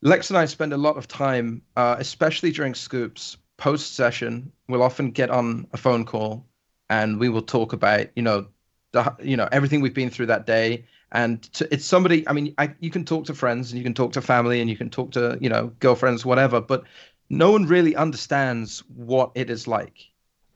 [0.01, 4.51] Lex and I spend a lot of time, uh, especially during scoops post session.
[4.67, 6.45] We'll often get on a phone call
[6.89, 8.47] and we will talk about you know
[8.91, 12.53] the you know everything we've been through that day and to, it's somebody i mean
[12.57, 14.89] I, you can talk to friends and you can talk to family and you can
[14.89, 16.83] talk to you know girlfriends whatever but
[17.29, 19.99] no one really understands what it is like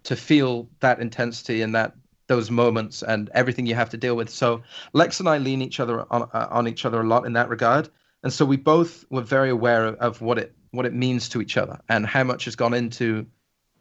[0.04, 1.94] to feel that intensity and that
[2.28, 4.30] those moments and everything you have to deal with.
[4.30, 7.34] So lex and i lean each other on, uh, on each other a lot in
[7.34, 7.90] that regard.
[8.24, 11.40] And so we both were very aware of, of what it what it means to
[11.40, 13.28] each other and how much has gone into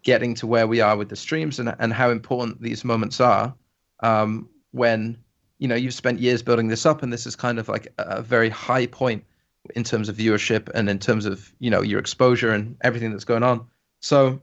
[0.02, 3.54] getting to where we are with the streams and, and how important these moments are
[4.00, 5.16] um, when
[5.58, 8.20] you know you've spent years building this up and this is kind of like a
[8.20, 9.24] very high point
[9.74, 13.24] in terms of viewership and in terms of you know your exposure and everything that's
[13.24, 13.66] going on.
[14.00, 14.40] So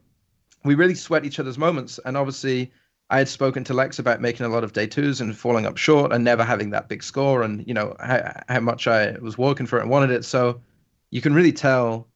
[0.64, 2.00] we really sweat each other's moments.
[2.04, 2.72] And obviously
[3.12, 5.78] i had spoken to lex about making a lot of day twos and falling up
[5.78, 9.36] short and never having that big score and you know how, how much i was
[9.36, 10.24] working for it and wanted it.
[10.26, 10.62] So
[11.12, 12.08] you can really tell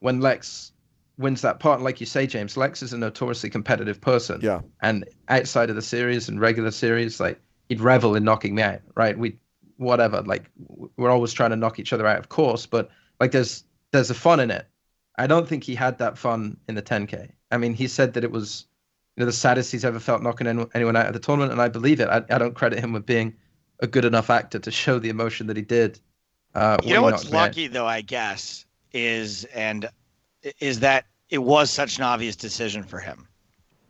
[0.00, 0.72] when lex
[1.18, 1.80] wins that part.
[1.80, 4.40] Like you say james lex is a notoriously competitive person.
[4.42, 4.60] Yeah.
[4.82, 8.80] and outside of the series and regular series like he'd revel in knocking me out,
[8.94, 9.16] right?
[9.16, 9.38] We
[9.78, 10.50] whatever, like
[10.96, 14.14] we're always trying to knock each other out, of course, but like there's there's a
[14.14, 14.66] fun in it.
[15.16, 17.30] I don't think he had that fun in the 10k.
[17.50, 18.66] I mean, he said that it was
[19.16, 21.68] you know the saddest he's ever felt knocking anyone out of the tournament, and I
[21.68, 22.08] believe it.
[22.08, 23.34] I, I don't credit him with being
[23.80, 25.98] a good enough actor to show the emotion that he did.
[26.54, 29.88] Uh, you know what's lucky though, I guess, is and
[30.60, 33.26] is that it was such an obvious decision for him.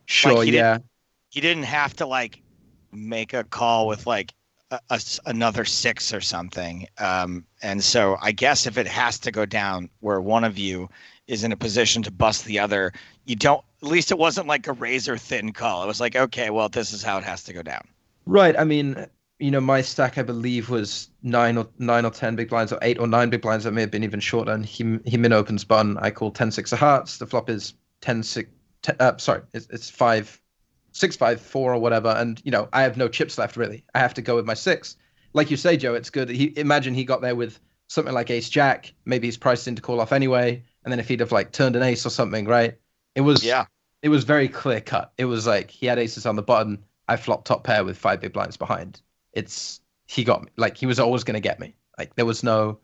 [0.05, 0.73] Sure, like, he yeah.
[0.73, 0.85] Didn't,
[1.29, 2.41] he didn't have to like
[2.91, 4.33] make a call with like
[4.71, 6.87] a, another six or something.
[6.97, 10.89] Um, and so I guess if it has to go down where one of you
[11.27, 12.91] is in a position to bust the other,
[13.25, 13.63] you don't.
[13.81, 15.83] At least it wasn't like a razor thin call.
[15.83, 17.87] It was like, okay, well, this is how it has to go down.
[18.25, 18.57] Right.
[18.59, 19.05] I mean,
[19.39, 22.79] you know, my stack I believe was nine or nine or ten big blinds, or
[22.81, 23.63] eight or nine big blinds.
[23.63, 24.51] That may have been even shorter.
[24.51, 25.97] And he he min opens button.
[25.99, 27.17] I call ten six of hearts.
[27.17, 28.49] The flop is 10 6.
[28.81, 30.41] Ten, uh, sorry, it's, it's five
[30.91, 33.83] six five four or whatever, and you know I have no chips left really.
[33.95, 34.95] I have to go with my six.
[35.33, 36.29] Like you say, Joe, it's good.
[36.29, 38.93] He imagine he got there with something like Ace Jack.
[39.05, 41.75] Maybe he's priced in to call off anyway, and then if he'd have like turned
[41.75, 42.77] an ace or something, right?
[43.15, 43.65] It was yeah.
[44.01, 45.11] It was very clear cut.
[45.17, 46.83] It was like he had aces on the button.
[47.07, 49.01] I flopped top pair with five big blinds behind.
[49.33, 50.49] It's he got me.
[50.57, 51.75] Like he was always going to get me.
[51.97, 52.79] Like there was no,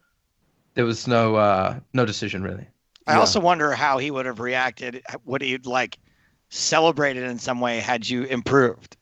[0.73, 2.67] there was no uh no decision really.
[3.07, 3.19] I yeah.
[3.19, 5.03] also wonder how he would have reacted.
[5.25, 5.99] Would he like
[6.49, 8.97] celebrated in some way had you improved.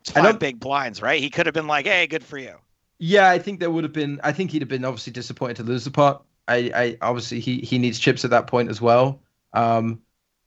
[0.00, 1.20] It's five big blinds, right?
[1.20, 2.56] He could have been like, "Hey, good for you."
[2.98, 4.20] Yeah, I think that would have been.
[4.22, 6.24] I think he'd have been obviously disappointed to lose the pot.
[6.46, 9.20] I, I obviously he he needs chips at that point as well.
[9.52, 10.02] Um,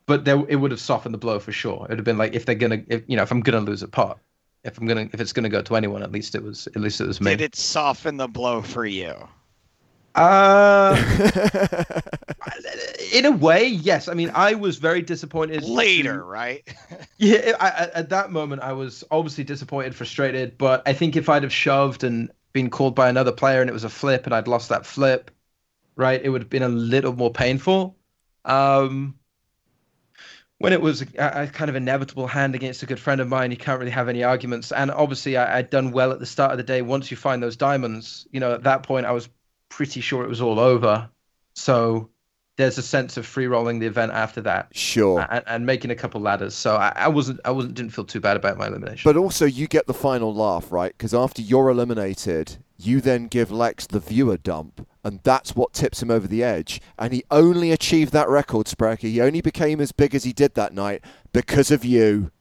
[0.05, 1.85] but there it would have softened the blow for sure.
[1.85, 3.83] It would have been like if they're gonna, if you know, if I'm gonna lose
[3.83, 4.19] a pot,
[4.63, 7.01] if I'm gonna, if it's gonna go to anyone, at least it was, at least
[7.01, 7.31] it was me.
[7.31, 9.27] Did it soften the blow for you?
[10.17, 10.95] Uh,
[13.13, 14.07] in a way, yes.
[14.07, 15.63] I mean, I was very disappointed.
[15.63, 16.67] Later, right?
[17.17, 20.57] yeah, I, at that moment, I was obviously disappointed, frustrated.
[20.57, 23.73] But I think if I'd have shoved and been called by another player and it
[23.73, 25.29] was a flip and I'd lost that flip,
[25.95, 27.95] right, it would have been a little more painful.
[28.43, 29.19] Um,
[30.57, 33.51] when it was a, a, kind of inevitable hand against a good friend of mine,
[33.51, 34.71] you can't really have any arguments.
[34.71, 36.81] And obviously, I, had done well at the start of the day.
[36.81, 39.29] Once you find those diamonds, you know, at that point, I was
[39.69, 41.09] pretty sure it was all over.
[41.53, 42.09] So
[42.57, 44.75] there's a sense of free rolling the event after that.
[44.75, 45.25] Sure.
[45.29, 46.55] And, and making a couple ladders.
[46.55, 49.01] So I, I, wasn't I wasn't didn't feel too bad about my elimination.
[49.03, 50.91] But also you get the final laugh, right?
[50.97, 56.01] Because after you're eliminated, you then give Lex the viewer dump, and that's what tips
[56.01, 56.81] him over the edge.
[56.99, 59.07] And he only achieved that record, Sprecher.
[59.07, 61.03] He only became as big as he did that night
[61.33, 62.31] because of you.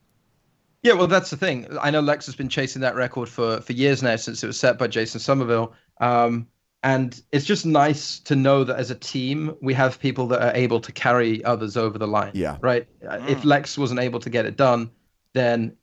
[0.82, 1.66] Yeah, well, that's the thing.
[1.80, 4.60] I know Lex has been chasing that record for, for years now since it was
[4.60, 5.72] set by Jason Somerville.
[6.00, 6.46] Um,
[6.82, 10.54] and it's just nice to know that as a team we have people that are
[10.54, 12.56] able to carry others over the line yeah.
[12.60, 12.86] right?
[13.02, 13.28] Mm.
[13.28, 14.90] if lex wasn't able to get it done
[15.32, 15.76] then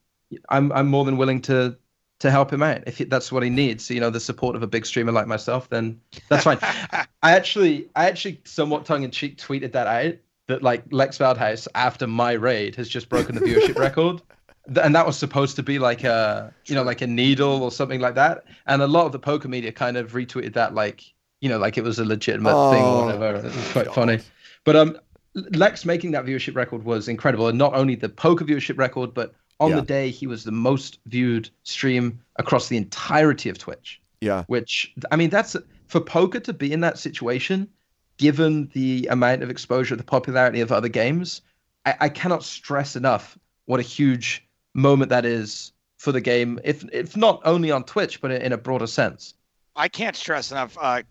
[0.48, 1.76] i'm i'm more than willing to
[2.20, 2.82] to help him out.
[2.86, 5.68] If that's what he needs you know the support of a big streamer like myself
[5.68, 6.58] then that's fine.
[6.62, 10.14] I actually i actually somewhat tongue-in-cheek tweeted that out
[10.46, 14.18] that like lex veldhuis after my raid has just broken the viewership record.
[14.18, 14.33] th-
[14.82, 18.00] and that was supposed to be like a you know like a needle or something
[18.00, 18.44] like that.
[18.66, 21.02] And a lot of the poker media kind of retweeted that like
[21.40, 23.46] you know like it was a legitimate thing Oh, or whatever.
[23.46, 24.20] It was quite funny.
[24.64, 24.98] But um,
[25.34, 29.34] Lex making that viewership record was incredible, and not only the poker viewership record, but
[29.60, 29.76] on Yeah.
[29.76, 34.00] the day he was the most viewed stream across the entirety of Twitch.
[34.20, 34.44] Yeah.
[34.46, 35.54] Which I mean, that's
[35.88, 37.68] for poker to be in that situation,
[38.16, 41.42] given the amount of exposure, the popularity of other games.
[41.84, 43.36] I, I cannot stress enough
[43.66, 46.60] what a huge moment that is for the game.
[46.64, 49.34] If if not only on Twitch, but in a broader sense.
[49.76, 50.76] I can't stress enough.
[50.80, 51.02] Uh,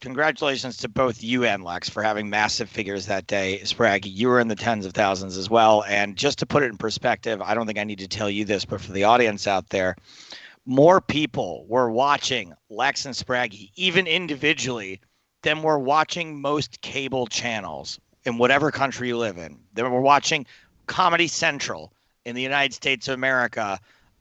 [0.00, 3.60] congratulations to both you and Lex for having massive figures that day.
[3.64, 5.82] Spraggy, you were in the tens of thousands as well.
[5.84, 8.44] And just to put it in perspective, I don't think I need to tell you
[8.44, 9.96] this, but for the audience out there,
[10.66, 15.00] more people were watching Lex and Spraggy, even individually,
[15.42, 19.58] than were watching most cable channels in whatever country you live in.
[19.72, 20.44] They were watching
[20.86, 21.93] Comedy Central
[22.24, 23.78] in the United States of America.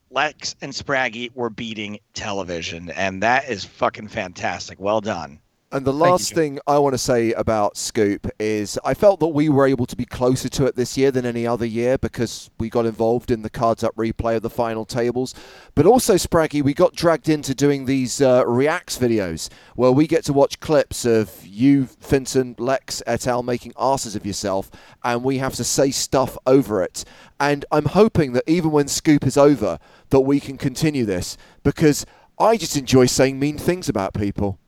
[0.09, 4.79] Lex and Spraggy were beating television, and that is fucking fantastic.
[4.79, 5.39] Well done.
[5.73, 6.35] And the last Joe.
[6.35, 9.95] thing I want to say about Scoop is I felt that we were able to
[9.95, 13.41] be closer to it this year than any other year because we got involved in
[13.41, 15.33] the cards up replay of the final tables.
[15.73, 20.23] But also, Spraggy, we got dragged into doing these uh, reacts videos where we get
[20.25, 23.41] to watch clips of you, Fintan, Lex, et al.
[23.41, 24.69] making asses of yourself,
[25.03, 27.03] and we have to say stuff over it.
[27.39, 29.79] And I'm hoping that even when Scoop is over,
[30.11, 32.05] that we can continue this because
[32.37, 34.59] I just enjoy saying mean things about people.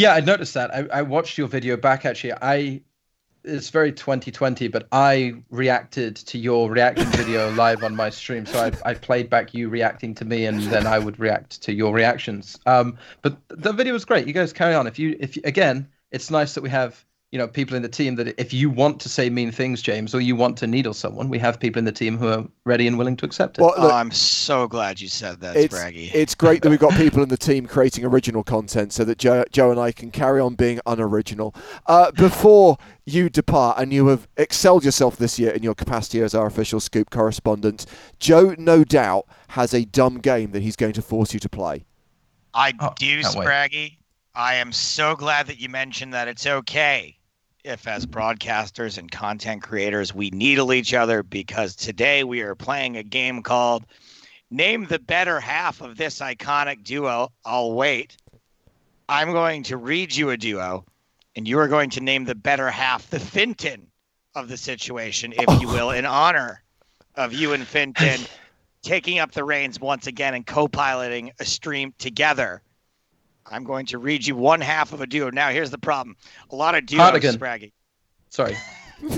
[0.00, 0.74] Yeah, I noticed that.
[0.74, 2.32] I, I watched your video back actually.
[2.40, 2.80] I
[3.44, 8.46] it's very 2020, but I reacted to your reaction video live on my stream.
[8.46, 11.74] So I, I played back you reacting to me, and then I would react to
[11.74, 12.58] your reactions.
[12.64, 14.26] Um, but the video was great.
[14.26, 14.86] You guys carry on.
[14.86, 17.88] If you, if you, again, it's nice that we have you know people in the
[17.88, 20.92] team that if you want to say mean things, James, or you want to needle
[20.92, 23.62] someone, we have people in the team who are ready and willing to accept it.
[23.62, 26.10] Well, Oh, I'm so glad you said that, it's, Spraggy.
[26.12, 29.44] it's great that we've got people in the team creating original content so that Joe,
[29.52, 31.54] Joe and I can carry on being unoriginal.
[31.86, 36.34] Uh, before you depart, and you have excelled yourself this year in your capacity as
[36.34, 37.86] our official Scoop correspondent,
[38.18, 41.84] Joe no doubt has a dumb game that he's going to force you to play.
[42.54, 43.92] I Oh, do, can't wait.
[44.34, 47.18] I am so glad that you mentioned that it's okay
[47.64, 52.96] if, as broadcasters and content creators, we needle each other because today we are playing
[52.96, 53.84] a game called
[54.50, 57.32] Name the Better Half of This Iconic Duo.
[57.44, 58.16] I'll wait.
[59.08, 60.84] I'm going to read you a duo,
[61.36, 63.88] and you are going to name the better half, the Fintan
[64.34, 65.72] of the situation, if you oh.
[65.72, 66.62] will, in honor
[67.16, 68.20] of you and Fintan
[68.82, 72.62] taking up the reins once again and co-piloting a stream together.
[73.50, 75.30] I'm going to read you one half of a duo.
[75.30, 76.16] Now, here's the problem:
[76.50, 77.36] a lot of duos, Hartigan.
[77.36, 77.72] Spraggy.
[78.30, 78.56] Sorry.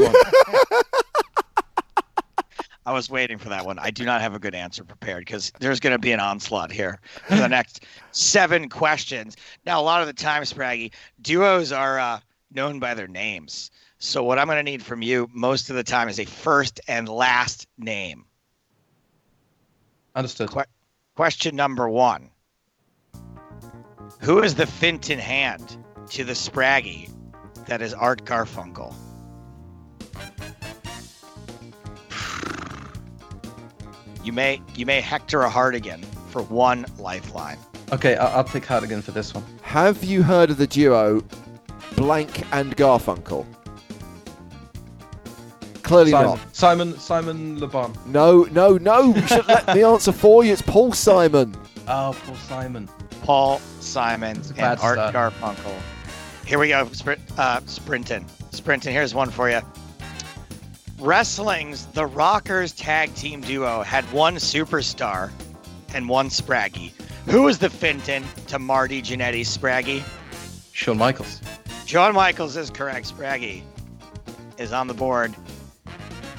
[2.85, 3.78] I was waiting for that one.
[3.78, 6.72] I do not have a good answer prepared because there's going to be an onslaught
[6.72, 9.37] here for the next seven questions.
[9.64, 12.18] Now, a lot of the time, Spraggy, duos are uh,
[12.51, 13.70] known by their names.
[13.99, 16.80] So, what I'm going to need from you most of the time is a first
[16.89, 18.24] and last name.
[20.16, 20.51] Understood.
[20.51, 20.64] Que-
[21.14, 22.30] question number one
[24.22, 25.76] Who is the Fintan hand
[26.10, 27.10] to the Spraggy
[27.66, 28.94] that is Art Garfunkel?
[34.24, 36.00] You may you may hector a Hartigan
[36.30, 37.58] for one lifeline.
[37.92, 39.44] Okay, I'll, I'll take Hartigan for this one.
[39.62, 41.24] Have you heard of the duo
[41.96, 43.44] Blank and Garfunkel?
[45.82, 46.56] Clearly Simon, not.
[46.56, 47.92] Simon, Simon Le Bon.
[48.06, 49.12] No, no, no.
[49.12, 50.52] You should let me answer for you.
[50.52, 51.56] It's Paul Simon.
[51.88, 52.88] Oh, poor Simon.
[53.22, 55.14] Paul Simon and Art start.
[55.14, 55.74] Garfunkel.
[56.44, 58.24] Here we go, Sprint, uh, Sprintin.
[58.50, 59.60] Sprintin, here's one for you.
[60.98, 65.30] Wrestling's The Rockers tag team duo had one superstar
[65.94, 66.92] and one Spraggy.
[67.26, 70.02] Who is the Fintan to Marty Jannetty's Spraggy?
[70.72, 71.40] Shawn Michaels.
[71.86, 73.12] Shawn Michaels is correct.
[73.14, 73.62] Spraggy
[74.58, 75.34] is on the board.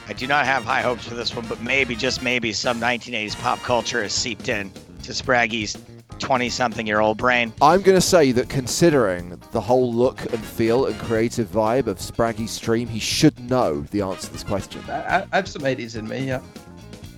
[0.07, 3.39] I do not have high hopes for this one, but maybe, just maybe, some 1980s
[3.39, 4.71] pop culture has seeped in
[5.03, 5.77] to Spraggy's
[6.23, 7.51] 20 something year old brain.
[7.61, 11.97] I'm going to say that considering the whole look and feel and creative vibe of
[11.97, 14.81] Spraggy's stream, he should know the answer to this question.
[14.87, 16.41] I, I, I have some 80s in me, yeah.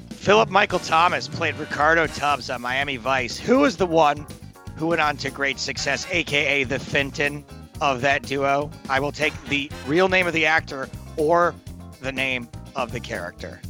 [0.09, 3.37] Philip Michael Thomas played Ricardo Tubbs on Miami Vice.
[3.37, 4.25] Who was the one
[4.75, 7.45] who went on to great success, aka the Fintan
[7.81, 8.71] of that duo?
[8.89, 11.53] I will take the real name of the actor or
[12.01, 13.61] the name of the character.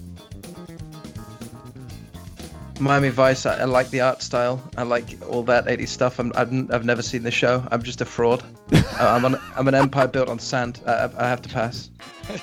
[2.79, 4.61] Miami Vice, I, I like the art style.
[4.77, 6.19] I like all that 80s stuff.
[6.19, 7.65] I'm, I've, n- I've never seen the show.
[7.71, 8.43] I'm just a fraud.
[8.97, 10.79] Uh, I'm, an, I'm an empire built on sand.
[10.85, 11.89] I, I I have to pass.
[12.29, 12.39] We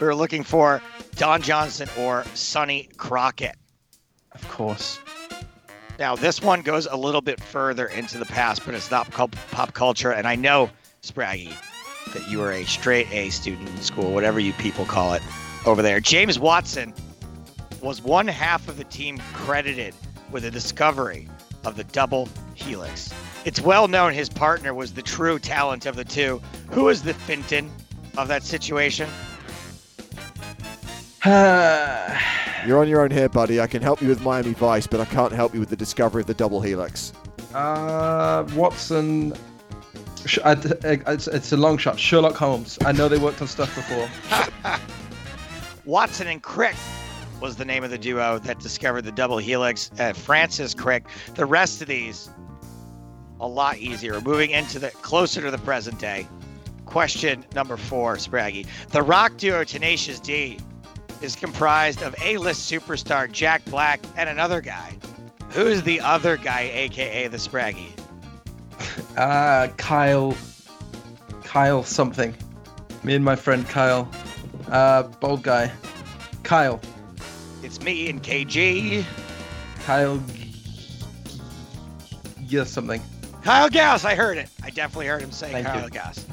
[0.06, 0.82] were looking for
[1.16, 3.56] Don Johnson or Sonny Crockett.
[4.32, 5.00] Of course.
[5.98, 9.34] Now, this one goes a little bit further into the past, but it's not pop,
[9.50, 10.12] pop culture.
[10.12, 10.68] And I know,
[11.02, 11.54] Spraggy,
[12.12, 15.22] that you were a straight A student in school, whatever you people call it
[15.64, 16.00] over there.
[16.00, 16.92] James Watson
[17.84, 19.94] was one half of the team credited
[20.30, 21.28] with the discovery
[21.66, 23.12] of the double helix.
[23.44, 26.40] It's well known his partner was the true talent of the two.
[26.70, 27.70] Who is the Fintan
[28.16, 29.08] of that situation?
[31.24, 33.60] You're on your own here, buddy.
[33.60, 36.22] I can help you with Miami Vice, but I can't help you with the discovery
[36.22, 37.12] of the double helix.
[37.54, 39.34] Uh, Watson.
[40.24, 41.98] Sh- I, I- it's, it's a long shot.
[42.00, 42.78] Sherlock Holmes.
[42.84, 44.08] I know they worked on stuff before.
[45.84, 46.74] Watson and Crick
[47.40, 49.90] was the name of the duo that discovered the double helix.
[49.98, 51.06] Uh, Francis Crick.
[51.34, 52.30] The rest of these,
[53.40, 54.20] a lot easier.
[54.20, 56.26] Moving into the closer to the present day.
[56.86, 58.66] Question number four, Spraggy.
[58.90, 60.58] The rock duo Tenacious D
[61.22, 64.96] is comprised of A-list superstar Jack Black and another guy.
[65.50, 67.88] Who's the other guy, aka the Spraggy?
[69.16, 70.36] Uh, Kyle.
[71.44, 72.34] Kyle something.
[73.04, 74.08] Me and my friend Kyle.
[74.68, 75.70] Uh, bald guy.
[76.42, 76.80] Kyle.
[77.64, 79.06] It's me and KG.
[79.86, 80.22] Kyle.
[82.46, 83.00] Yes, something.
[83.42, 84.50] Kyle Gass, I heard it.
[84.62, 85.90] I definitely heard him say Thank Kyle you.
[85.90, 86.26] Gass.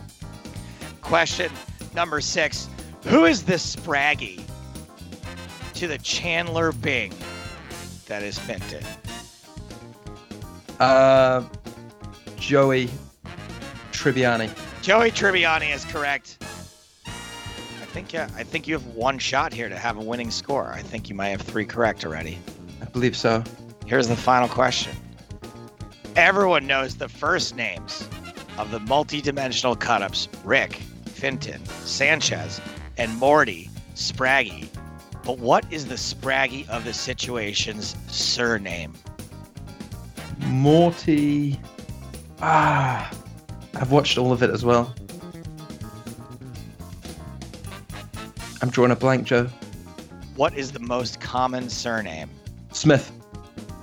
[1.00, 1.50] Question
[1.96, 2.68] number six
[3.06, 4.44] Who is this Spraggy
[5.76, 7.14] to the Chandler Bing
[8.08, 8.84] that is Fintan?
[10.82, 11.44] Uh,
[12.36, 12.90] Joey
[13.94, 14.52] Tribbiani.
[14.82, 16.41] Joey Tribbiani is correct.
[17.92, 20.72] I think yeah, I think you have one shot here to have a winning score.
[20.72, 22.38] I think you might have three correct already.
[22.82, 23.44] I believe so.
[23.86, 24.96] Here's the final question.
[26.16, 28.08] Everyone knows the first names
[28.58, 32.62] of the multi-dimensional cut-ups Rick, Fintan, Sanchez,
[32.98, 34.70] and Morty Spraggy.
[35.26, 38.94] But what is the Spraggy of the situation's surname?
[40.48, 41.60] Morty.
[42.42, 43.12] Ah,
[43.76, 44.96] I've watched all of it as well.
[48.62, 49.48] I'm drawing a blank, Joe.
[50.36, 52.30] What is the most common surname?
[52.72, 53.12] Smith.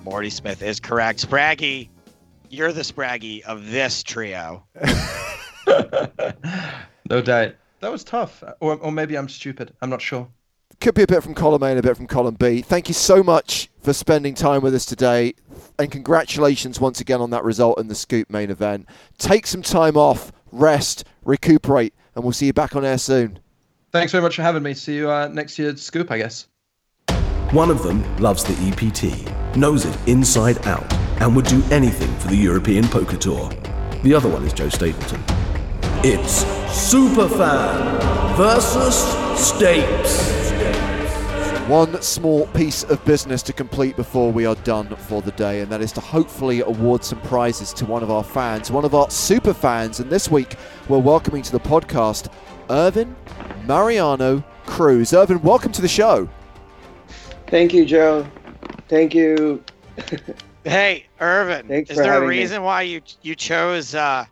[0.04, 1.28] Morty Smith is correct.
[1.28, 1.88] Spraggy,
[2.48, 4.64] you're the Spraggy of this trio.
[7.10, 7.54] no doubt.
[7.80, 8.42] That was tough.
[8.60, 9.74] Or, or maybe I'm stupid.
[9.82, 10.28] I'm not sure.
[10.80, 12.62] Could be a bit from column A and a bit from column B.
[12.62, 15.34] Thank you so much for spending time with us today.
[15.78, 18.88] And congratulations once again on that result in the Scoop main event.
[19.18, 23.40] Take some time off, rest, recuperate, and we'll see you back on air soon.
[23.98, 24.74] Thanks very much for having me.
[24.74, 26.46] See you uh, next year's scoop, I guess.
[27.50, 32.28] One of them loves the EPT, knows it inside out, and would do anything for
[32.28, 33.50] the European Poker Tour.
[34.04, 35.20] The other one is Joe Stapleton.
[36.04, 38.94] It's Superfan versus
[39.34, 40.38] Stapes.
[41.68, 45.70] One small piece of business to complete before we are done for the day, and
[45.72, 49.10] that is to hopefully award some prizes to one of our fans, one of our
[49.10, 49.98] super fans.
[50.00, 50.54] And this week,
[50.88, 52.32] we're welcoming to the podcast
[52.70, 53.14] Irvin
[53.66, 55.12] Mariano Cruz.
[55.12, 56.28] Irvin, welcome to the show.
[57.48, 58.26] Thank you, Joe.
[58.88, 59.62] Thank you.
[60.64, 62.36] Hey, Irvin, Thanks is there a having me.
[62.40, 64.26] reason why you you chose uh,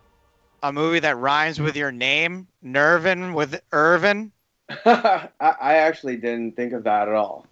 [0.63, 4.33] a movie that rhymes with your name, Nervin with Irvin?
[4.85, 7.47] I, I actually didn't think of that at all.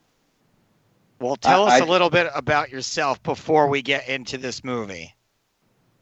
[1.19, 4.63] Well, tell I- us a I- little bit about yourself before we get into this
[4.63, 5.15] movie.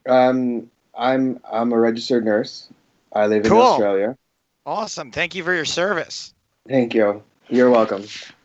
[0.08, 2.68] Um, I'm I'm a registered nurse.
[3.12, 3.60] I live in Cool.
[3.60, 4.16] Australia.
[4.64, 5.10] Awesome.
[5.10, 6.34] Thank you for your service.
[6.68, 7.22] Thank you.
[7.48, 8.04] You're welcome.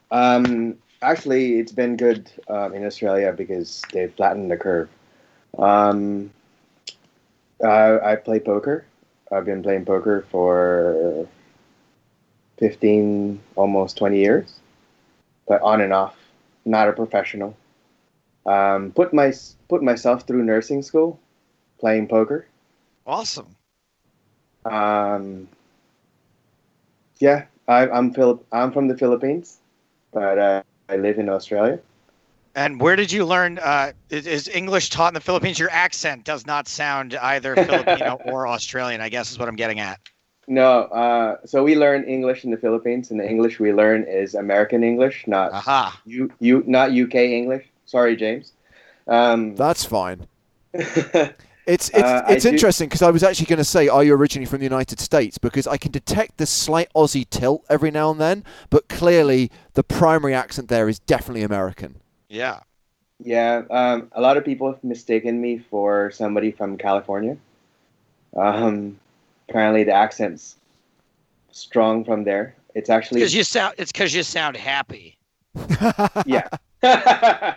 [0.09, 4.89] Um, actually, it's been good um, in Australia because they've flattened the curve.
[5.57, 6.32] Um,
[7.63, 8.86] I, I play poker.
[9.32, 11.28] I've been playing poker for
[12.57, 14.59] 15, almost 20 years,
[15.47, 16.15] but on and off.
[16.65, 17.55] Not a professional.
[18.45, 19.34] Um, put my
[19.70, 21.20] put myself through nursing school,
[21.80, 22.47] playing poker.
[23.05, 23.55] Awesome.
[24.65, 25.47] Um,
[27.20, 28.45] yeah, I, I'm Philip.
[28.51, 29.57] I'm from the Philippines,
[30.11, 31.80] but uh, I live in Australia.
[32.55, 33.59] And where did you learn?
[33.59, 35.59] Uh, is, is English taught in the Philippines?
[35.59, 39.01] Your accent does not sound either Filipino or Australian.
[39.01, 39.99] I guess is what I'm getting at.
[40.47, 44.34] No, uh, so we learn English in the Philippines, and the English we learn is
[44.34, 46.01] American English, not Aha.
[46.05, 47.65] you, you, not UK English.
[47.86, 48.53] Sorry, James.
[49.07, 50.26] Um, That's fine.
[51.68, 54.15] It's it's Uh, it's do- interesting because I was actually going to say, are you
[54.15, 55.38] originally from the United States?
[55.38, 59.84] Because I can detect the slight Aussie tilt every now and then, but clearly the
[59.84, 61.99] primary accent there is definitely American.
[62.30, 62.59] Yeah.
[63.20, 67.38] yeah, um, a lot of people have mistaken me for somebody from California.
[68.36, 68.99] Um,
[69.49, 70.55] apparently, the accent's
[71.51, 72.55] strong from there.
[72.76, 73.76] it's actually Because you sound.
[73.78, 75.18] It's because you sound happy.
[76.26, 76.47] yeah.
[76.84, 77.55] I,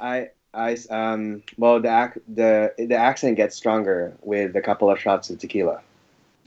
[0.00, 0.28] I,
[0.58, 5.30] I, um, well, the ac- the the accent gets stronger with a couple of shots
[5.30, 5.80] of tequila.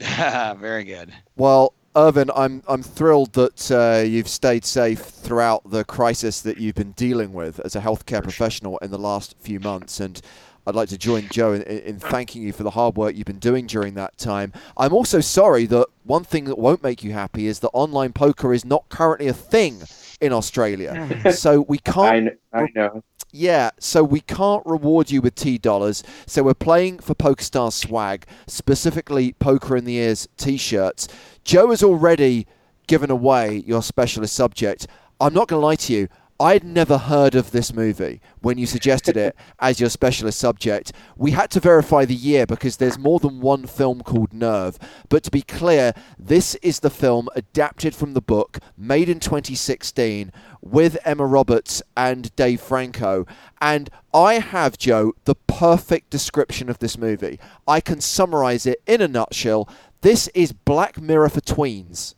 [0.00, 1.12] Very good.
[1.36, 6.74] Well, Irvin, I'm I'm thrilled that uh, you've stayed safe throughout the crisis that you've
[6.74, 10.20] been dealing with as a healthcare professional in the last few months, and
[10.66, 13.38] I'd like to join Joe in, in thanking you for the hard work you've been
[13.38, 14.52] doing during that time.
[14.76, 18.52] I'm also sorry that one thing that won't make you happy is that online poker
[18.52, 19.82] is not currently a thing
[20.20, 23.02] in Australia, so we can't kn- I know.
[23.32, 26.02] Yeah, so we can't reward you with T dollars.
[26.26, 31.08] So we're playing for PokerStars swag, specifically Poker in the Ears t shirts.
[31.42, 32.46] Joe has already
[32.86, 34.86] given away your specialist subject.
[35.18, 36.08] I'm not going to lie to you.
[36.42, 40.90] I'd never heard of this movie when you suggested it as your specialist subject.
[41.16, 44.76] We had to verify the year because there's more than one film called Nerve.
[45.08, 50.32] But to be clear, this is the film adapted from the book, made in 2016,
[50.60, 53.24] with Emma Roberts and Dave Franco.
[53.60, 57.38] And I have, Joe, the perfect description of this movie.
[57.68, 59.68] I can summarize it in a nutshell.
[60.00, 62.16] This is Black Mirror for tweens.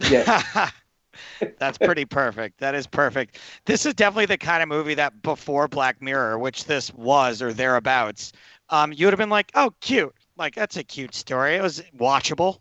[0.00, 0.42] Yeah,
[1.58, 2.58] That's pretty perfect.
[2.58, 3.38] That is perfect.
[3.64, 7.52] This is definitely the kind of movie that before Black Mirror, which this was or
[7.52, 8.32] thereabouts,
[8.70, 10.14] um, you would have been like, "Oh, cute!
[10.36, 11.54] Like that's a cute story.
[11.54, 12.58] It was watchable."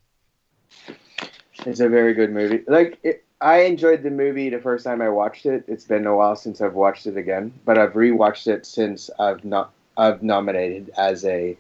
[1.66, 2.64] it's a very good movie.
[2.68, 5.66] Like it, I enjoyed the movie the first time I watched it.
[5.68, 9.44] It's been a while since I've watched it again, but I've rewatched it since I've
[9.44, 11.58] not I've nominated as a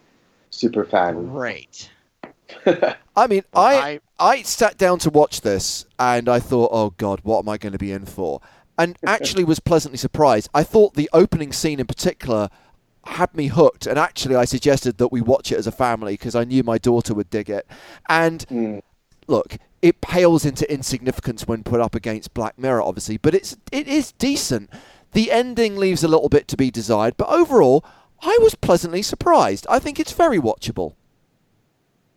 [0.50, 1.28] super fan.
[1.28, 1.90] Great.
[3.16, 7.22] I mean, Well, I, I sat down to watch this and I thought, oh God,
[7.24, 8.42] what am I going to be in for?
[8.78, 10.50] And actually was pleasantly surprised.
[10.54, 12.50] I thought the opening scene in particular
[13.06, 13.88] had me hooked.
[13.88, 16.78] And actually, I suggested that we watch it as a family because I knew my
[16.78, 17.66] daughter would dig it.
[18.10, 18.82] And Mm.
[19.28, 23.88] look, it pales into insignificance when put up against Black Mirror, obviously, but it's it
[23.88, 24.70] is decent.
[25.12, 27.86] The ending leaves a little bit to be desired, but overall,
[28.22, 29.66] I was pleasantly surprised.
[29.70, 30.96] I think it's very watchable.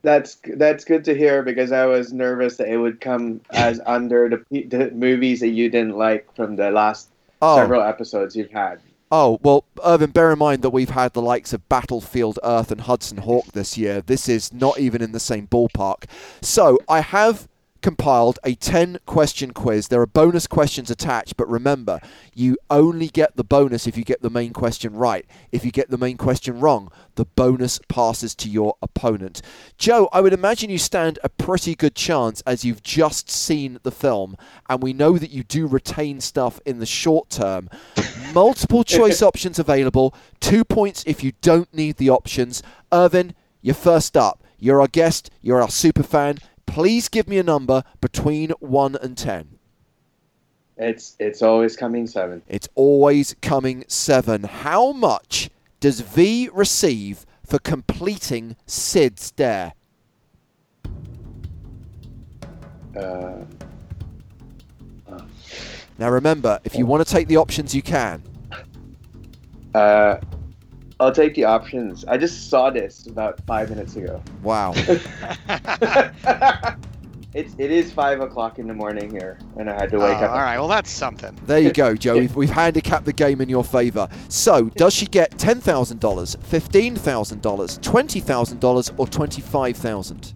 [0.02, 4.28] That's that's good to hear because I was nervous that it would come as under
[4.50, 7.08] the, the movies that you didn't like from the last
[7.40, 7.56] Oh.
[7.56, 8.80] several episodes you've had.
[9.12, 12.80] Oh, well, Irvin, bear in mind that we've had the likes of Battlefield Earth and
[12.80, 14.02] Hudson Hawk this year.
[14.02, 16.04] This is not even in the same ballpark.
[16.42, 17.46] So, I have
[17.80, 19.88] compiled a 10 question quiz.
[19.88, 22.00] There are bonus questions attached, but remember,
[22.34, 25.26] you only get the bonus if you get the main question right.
[25.52, 29.42] If you get the main question wrong, the bonus passes to your opponent.
[29.76, 33.92] Joe, I would imagine you stand a pretty good chance as you've just seen the
[33.92, 34.36] film,
[34.68, 37.68] and we know that you do retain stuff in the short term.
[38.34, 42.62] Multiple choice options available, two points if you don't need the options.
[42.92, 44.42] Irvin, you're first up.
[44.58, 46.38] You're our guest, you're our super fan.
[46.68, 49.58] Please give me a number between 1 and 10.
[50.76, 52.40] It's it's always coming seven.
[52.46, 54.44] It's always coming 7.
[54.44, 55.50] How much
[55.80, 59.72] does V receive for completing Sid's Dare?
[62.96, 63.44] Uh,
[65.98, 68.22] Now remember, if you want to take the options, you can.
[69.74, 70.18] uh,
[71.00, 72.04] I'll take the options.
[72.06, 74.20] I just saw this about five minutes ago.
[74.42, 74.72] Wow.
[77.34, 80.16] it's it is five o'clock in the morning here, and I had to Oh, wake
[80.16, 80.30] all up.
[80.32, 81.38] All right, Well, that's something.
[81.46, 82.14] There you go, Joe.
[82.16, 84.08] We've, we've handicapped the game in your favour.
[84.28, 90.32] So, does she get $10,000, $15,000, $20,000, or $25,000?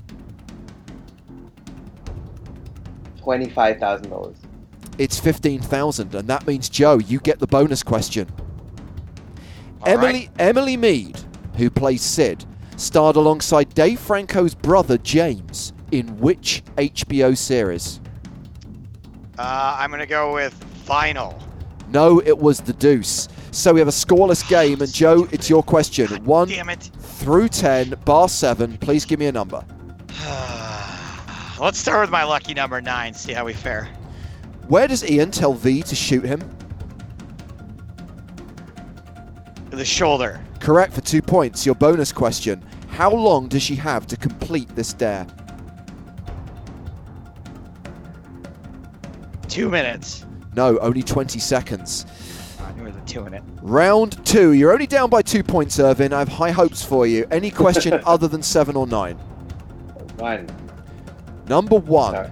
[3.18, 4.36] Twenty-five thousand dollars.
[4.98, 8.28] It's 15000 and that means, Joe, you get the bonus question.
[9.82, 10.30] All Emily, right.
[10.38, 11.20] Emily Meade,
[11.56, 12.44] who plays Sid,
[12.76, 18.00] starred alongside Dave Franco's brother James in which HBO series?
[19.38, 20.52] Uh, I'm gonna go with
[20.84, 21.38] final.
[21.90, 23.28] No, it was The Deuce.
[23.50, 26.06] So we have a scoreless game, and Joe, it's your question.
[26.24, 26.90] One Damn it.
[26.98, 28.78] through ten, bar seven.
[28.78, 29.62] Please give me a number.
[31.60, 33.12] Let's start with my lucky number nine.
[33.14, 33.84] See how we fare.
[34.68, 36.40] Where does Ian tell V to shoot him?
[39.72, 40.38] The shoulder.
[40.60, 41.64] Correct for two points.
[41.64, 42.62] Your bonus question.
[42.88, 45.26] How long does she have to complete this dare?
[49.48, 50.26] Two minutes.
[50.54, 52.04] No, only 20 seconds.
[52.60, 53.42] I knew there was a two in it.
[53.62, 54.52] Round two.
[54.52, 56.12] You're only down by two points, Irvin.
[56.12, 57.26] I have high hopes for you.
[57.30, 59.16] Any question other than seven or nine?
[60.18, 60.46] One.
[61.48, 62.14] Number one.
[62.14, 62.28] Sorry.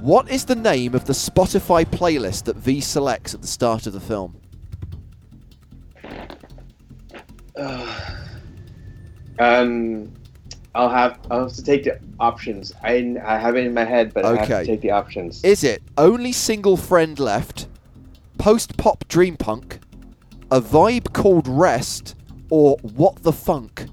[0.00, 3.92] What is the name of the Spotify playlist that V selects at the start of
[3.92, 4.36] the film?
[9.38, 10.12] Um,
[10.74, 12.72] I'll have I'll have to take the options.
[12.82, 15.42] I I have it in my head, but I have to take the options.
[15.42, 17.68] Is it only single friend left,
[18.38, 19.78] post pop dream punk,
[20.50, 22.14] a vibe called rest,
[22.50, 23.86] or what the funk?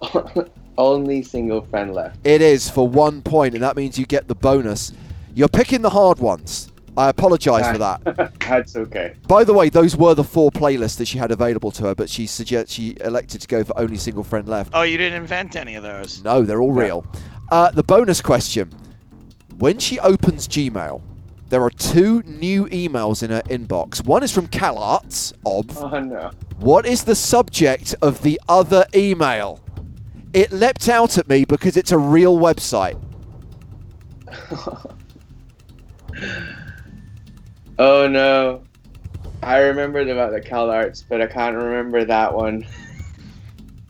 [0.78, 2.24] Only single friend left.
[2.24, 4.92] It is for one point, and that means you get the bonus.
[5.34, 6.70] You're picking the hard ones.
[6.98, 8.32] I apologise for that.
[8.40, 9.14] That's okay.
[9.28, 12.10] By the way, those were the four playlists that she had available to her, but
[12.10, 14.72] she suggest she elected to go for only single friend left.
[14.74, 16.24] Oh, you didn't invent any of those.
[16.24, 17.06] No, they're all real.
[17.52, 18.72] Uh, the bonus question:
[19.58, 21.00] When she opens Gmail,
[21.50, 24.04] there are two new emails in her inbox.
[24.04, 25.34] One is from CalArts.
[25.46, 25.70] Ob.
[25.76, 26.32] Oh no.
[26.58, 29.60] What is the subject of the other email?
[30.32, 33.00] It leapt out at me because it's a real website.
[37.78, 38.62] Oh no.
[39.42, 42.66] I remembered about the Cal Arts, but I can't remember that one.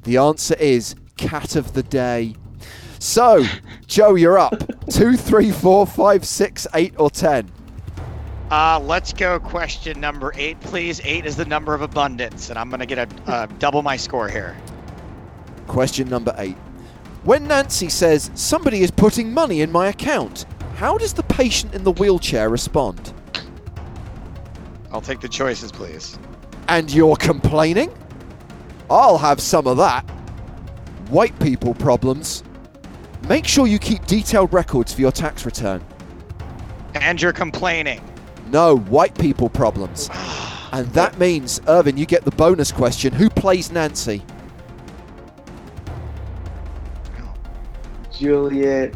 [0.05, 2.35] The answer is cat of the day.
[2.99, 3.45] So,
[3.87, 4.55] Joe, you're up.
[4.91, 7.51] Two, three, four, five, six, eight, or ten.
[8.51, 10.99] Uh, let's go question number eight, please.
[11.05, 14.29] Eight is the number of abundance, and I'm gonna get a uh, double my score
[14.29, 14.57] here.
[15.67, 16.57] Question number eight.
[17.25, 21.85] When Nancy says somebody is putting money in my account, how does the patient in
[21.85, 23.13] the wheelchair respond?
[24.93, 26.19] I'll take the choices, please.
[26.69, 27.93] And you're complaining?
[28.91, 30.03] I'll have some of that.
[31.11, 32.43] White people problems.
[33.29, 35.85] Make sure you keep detailed records for your tax return.
[36.95, 38.01] And you're complaining.
[38.51, 40.09] No, white people problems.
[40.71, 43.11] And that means, Irvin, you get the bonus question.
[43.15, 44.23] Who plays Nancy?
[48.13, 48.95] Juliette.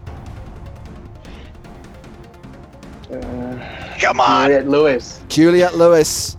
[4.03, 4.49] Come on.
[4.49, 5.21] Juliette Lewis.
[5.29, 6.37] Juliette Lewis.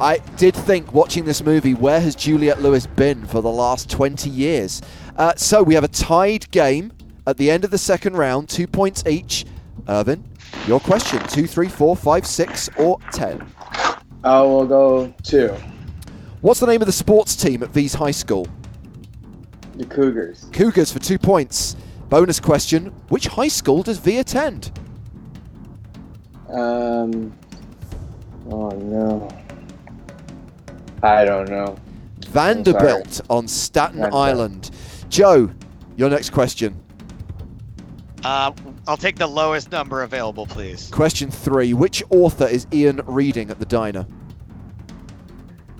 [0.00, 4.30] I did think watching this movie, where has Juliette Lewis been for the last 20
[4.30, 4.80] years?
[5.16, 6.90] Uh, so we have a tied game
[7.26, 9.44] at the end of the second round, two points each.
[9.88, 10.24] Irvin,
[10.66, 13.46] your question two, three, four, five, six, or ten.
[14.24, 15.54] I will go two.
[16.40, 18.46] What's the name of the sports team at V's High School?
[19.76, 20.46] The Cougars.
[20.52, 21.76] Cougars for two points.
[22.08, 24.70] Bonus question Which high school does V attend?
[26.52, 27.32] Um.
[28.50, 29.28] Oh no.
[31.02, 31.76] I don't know.
[32.28, 34.22] Vanderbilt on Staten Vanderbilt.
[34.22, 34.70] Island.
[35.08, 35.50] Joe,
[35.96, 36.80] your next question.
[38.24, 38.52] Uh,
[38.86, 40.88] I'll take the lowest number available, please.
[40.90, 44.06] Question three Which author is Ian reading at the diner?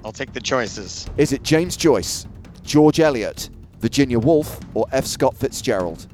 [0.05, 1.09] I'll take the choices.
[1.17, 2.27] Is it James Joyce,
[2.63, 5.07] George Eliot, Virginia Woolf, or F.
[5.07, 6.09] Scott Fitzgerald?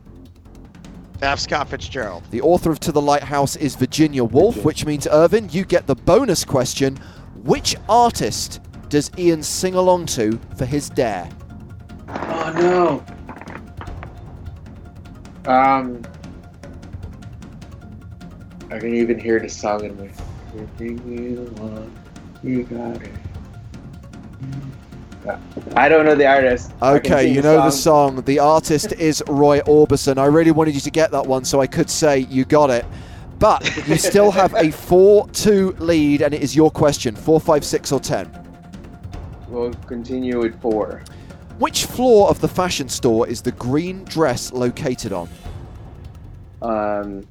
[1.23, 1.41] F.
[1.41, 2.23] Scott Fitzgerald.
[2.31, 5.97] The author of To the Lighthouse is Virginia Woolf, which means, Irvin, you get the
[5.97, 6.97] bonus question.
[7.43, 11.29] Which artist does Ian sing along to for his dare?
[12.09, 13.03] Oh
[15.47, 15.53] no.
[15.53, 16.03] Um.
[18.71, 20.11] I can even hear the song in my.
[20.55, 21.93] Everything you want,
[22.43, 23.13] you got it.
[25.75, 26.73] I don't know the artist.
[26.83, 28.23] Okay, you know the song.
[28.23, 30.19] The artist is Roy Orbison.
[30.19, 32.85] I really wanted you to get that one, so I could say you got it.
[33.39, 37.65] But you still have a 4 2 lead, and it is your question 4, 5,
[37.65, 38.49] 6, or 10.
[39.49, 41.03] We'll continue with four.
[41.59, 45.29] Which floor of the fashion store is the green dress located on?
[46.63, 47.27] Um.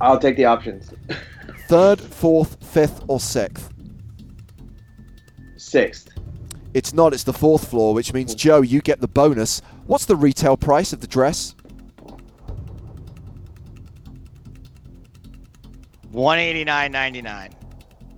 [0.00, 0.92] I'll take the options.
[1.66, 3.72] Third, fourth, fifth, or sixth?
[5.56, 6.08] Sixth.
[6.74, 9.62] It's not, it's the fourth floor, which means, Joe, you get the bonus.
[9.86, 11.54] What's the retail price of the dress?
[16.12, 17.50] One eighty nine ninety nine.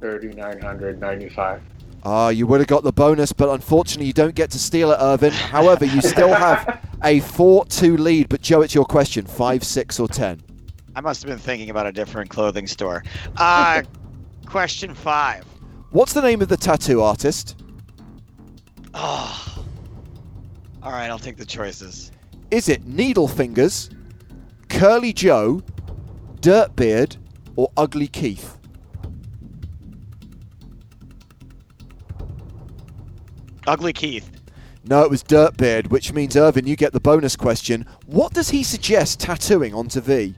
[0.01, 1.63] Thirty-nine hundred ninety-five.
[2.05, 4.99] Ah, you would have got the bonus, but unfortunately, you don't get to steal it,
[5.01, 5.33] Irvin.
[5.33, 8.29] However, you still have a 4 2 lead.
[8.29, 10.41] But, Joe, it's your question 5, 6, or 10.
[10.99, 13.05] I must have been thinking about a different clothing store.
[13.37, 13.83] Uh,
[14.47, 15.45] question five.
[15.93, 17.63] What's the name of the tattoo artist?
[18.95, 19.65] Oh.
[20.83, 22.11] All right, I'll take the choices.
[22.51, 23.91] Is it Needle Fingers,
[24.69, 25.63] Curly Joe,
[26.41, 27.17] Dirtbeard,
[27.55, 28.59] or Ugly Keith?
[33.69, 34.29] Ugly Keith.
[34.85, 37.87] No, it was Dirtbeard, which means, Irvin, you get the bonus question.
[38.07, 40.35] What does he suggest tattooing onto V?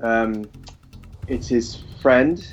[0.00, 0.48] Um,
[1.26, 2.46] it's his friend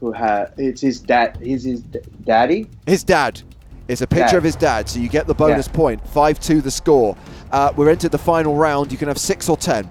[0.00, 0.52] who had.
[0.56, 1.38] It's his dad.
[1.42, 2.68] He's his d- daddy.
[2.86, 3.42] His dad.
[3.86, 4.36] It's a picture Dad.
[4.36, 5.72] of his dad, so you get the bonus Yeah.
[5.74, 6.08] point.
[6.08, 7.16] 5 2 the score.
[7.52, 8.90] Uh, we're entered the final round.
[8.90, 9.90] You can have 6 or 10.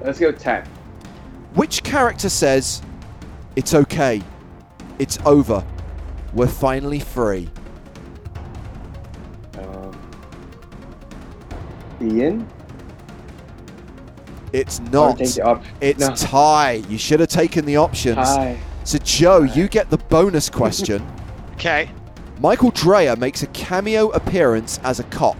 [0.00, 0.64] Let's go ten.
[1.54, 2.80] Which character says,
[3.56, 4.22] It's okay,
[5.00, 5.64] It's over.
[6.32, 7.48] We're finally free.
[9.58, 10.00] Um,
[12.00, 12.46] Ian?
[14.52, 15.20] It's not.
[15.40, 16.14] op- It's no.
[16.14, 16.82] tie.
[16.88, 18.16] You should have taken the options.
[18.18, 18.58] Hi.
[18.84, 21.06] So, Joe, you get the bonus question.
[21.60, 21.90] Okay.
[22.40, 25.36] Michael Drayer makes a cameo appearance as a cop.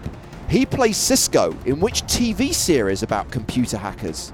[0.47, 4.33] He plays Cisco in which TV series about computer hackers?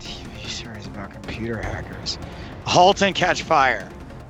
[0.00, 2.18] TV series about computer hackers.
[2.64, 3.88] Halt and catch fire.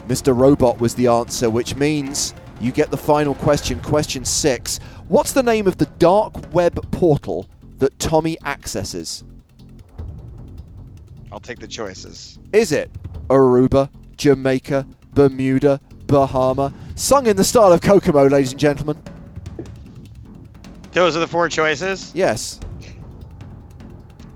[0.08, 0.36] Mr.
[0.36, 4.78] Robot was the answer, which means you get the final question, question six.
[5.08, 7.48] What's the name of the dark web portal
[7.78, 9.24] that Tommy accesses?
[11.32, 12.38] I'll take the choices.
[12.52, 12.90] Is it
[13.28, 16.72] Aruba, Jamaica, Bermuda, Bahama?
[16.94, 18.96] Sung in the style of Kokomo, ladies and gentlemen.
[20.92, 22.10] Those are the four choices.
[22.14, 22.58] Yes,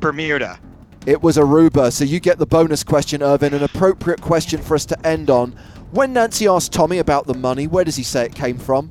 [0.00, 0.58] Bermuda.
[1.06, 4.84] it was Aruba, so you get the bonus question, Irvin, an appropriate question for us
[4.86, 5.58] to end on.
[5.92, 8.90] When Nancy asked Tommy about the money, where does he say it came from?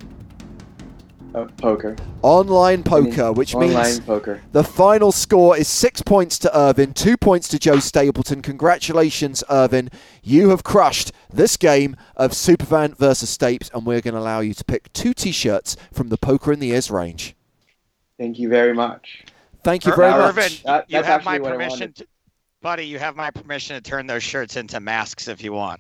[1.34, 1.96] Uh, poker.
[2.24, 4.42] Online I mean, poker, which online means poker.
[4.52, 8.42] The final score is six points to Irvin, two points to Joe Stapleton.
[8.42, 9.90] Congratulations, Irvin.
[10.24, 14.54] You have crushed this game of Superfan versus Stapes, and we're going to allow you
[14.56, 17.36] to pick two t shirts from the Poker in the Ears range.
[18.18, 19.24] Thank you very much.
[19.64, 20.64] Thank you Ir- very Irvin, much.
[20.64, 22.08] That- you have my actually what I permission, to,
[22.62, 22.88] buddy.
[22.88, 25.80] You have my permission to turn those shirts into masks if you want.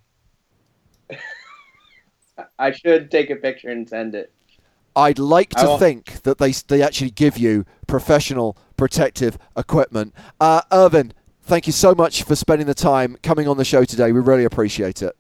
[2.60, 4.32] I should take a picture and send it.
[4.96, 10.14] I'd like to think that they, they actually give you professional protective equipment.
[10.40, 14.12] Uh, Irvin, thank you so much for spending the time coming on the show today.
[14.12, 15.16] We really appreciate it.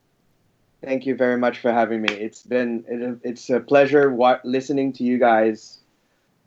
[0.83, 2.13] Thank you very much for having me.
[2.13, 5.79] It's been it, it's a pleasure wa- listening to you guys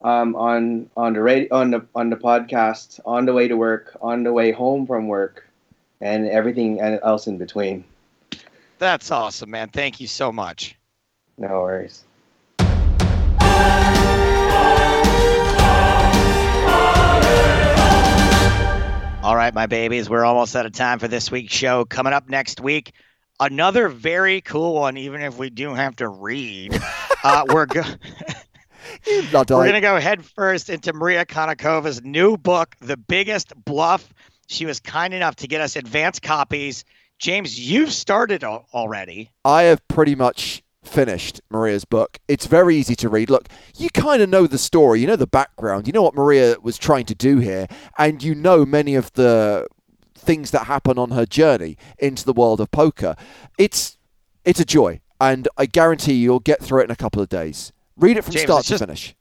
[0.02, 3.96] um, on on the radio on the on the podcast on the way to work,
[4.00, 5.46] on the way home from work,
[6.00, 7.84] and everything else in between.
[8.82, 9.68] That's awesome, man.
[9.68, 10.76] Thank you so much.
[11.38, 12.02] No worries.
[19.22, 21.84] All right, my babies, we're almost out of time for this week's show.
[21.84, 22.90] Coming up next week,
[23.38, 26.76] another very cool one, even if we do have to read.
[27.24, 27.84] Uh, we're go-
[29.30, 34.12] we're going to go head first into Maria Konnikova's new book, The Biggest Bluff.
[34.48, 36.84] She was kind enough to get us advanced copies.
[37.22, 39.30] James, you've started already.
[39.44, 42.18] I have pretty much finished Maria's book.
[42.26, 43.30] It's very easy to read.
[43.30, 43.46] Look,
[43.76, 46.76] you kind of know the story, you know the background, you know what Maria was
[46.76, 49.68] trying to do here, and you know many of the
[50.16, 53.14] things that happen on her journey into the world of poker.
[53.56, 53.98] It's
[54.44, 57.72] it's a joy, and I guarantee you'll get through it in a couple of days.
[57.96, 59.14] Read it from James, start to just- finish.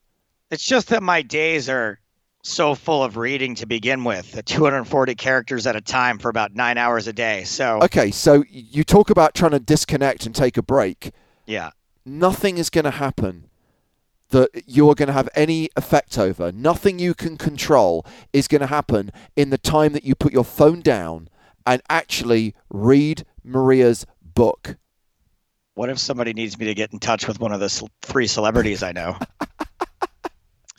[0.49, 2.00] It's just that my days are
[2.43, 6.77] so full of reading to begin with, 240 characters at a time for about nine
[6.77, 7.43] hours a day.
[7.43, 11.11] So, Okay, so you talk about trying to disconnect and take a break.
[11.45, 11.71] yeah.
[12.05, 13.47] nothing is going to happen
[14.29, 16.51] that you're going to have any effect over.
[16.53, 20.45] Nothing you can control is going to happen in the time that you put your
[20.45, 21.27] phone down
[21.65, 24.77] and actually read Maria's book.
[25.73, 28.83] What if somebody needs me to get in touch with one of the three celebrities
[28.83, 29.17] I know?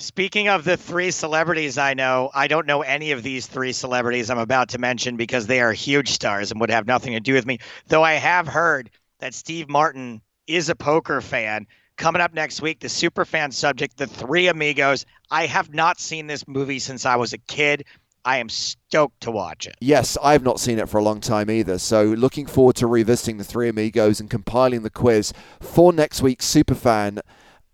[0.03, 4.31] Speaking of the three celebrities I know, I don't know any of these three celebrities
[4.31, 7.35] I'm about to mention because they are huge stars and would have nothing to do
[7.35, 7.61] with me.
[7.87, 8.91] Though I have heard
[9.21, 11.69] that Steve Martin is a poker fan.
[11.97, 15.07] Coming up next week, the super fan subject, The Three Amigos.
[15.31, 17.85] I have not seen this movie since I was a kid.
[18.25, 19.77] I am stoked to watch it.
[19.81, 21.79] Yes, I have not seen it for a long time either.
[21.79, 26.53] So looking forward to revisiting the Three Amigos and compiling the quiz for next week's
[26.53, 27.21] Superfan.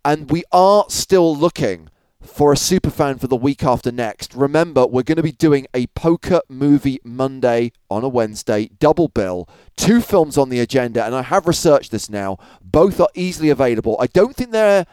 [0.05, 1.89] And we are still looking
[2.23, 4.35] for a Superfan for the week after next.
[4.35, 9.49] Remember, we're going to be doing a Poker Movie Monday on a Wednesday, double bill,
[9.77, 11.05] two films on the agenda.
[11.05, 12.39] And I have researched this now.
[12.63, 13.97] Both are easily available.
[14.01, 14.87] I don't think they're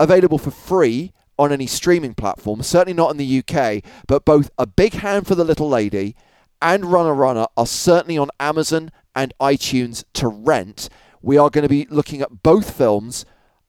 [0.00, 4.66] available for free on any streaming platform, certainly not in the UK, but both A
[4.66, 6.16] Big Hand for the Little Lady
[6.62, 10.88] and Runner Runner are certainly on Amazon and iTunes to rent.
[11.20, 13.26] We are going to be looking at both films.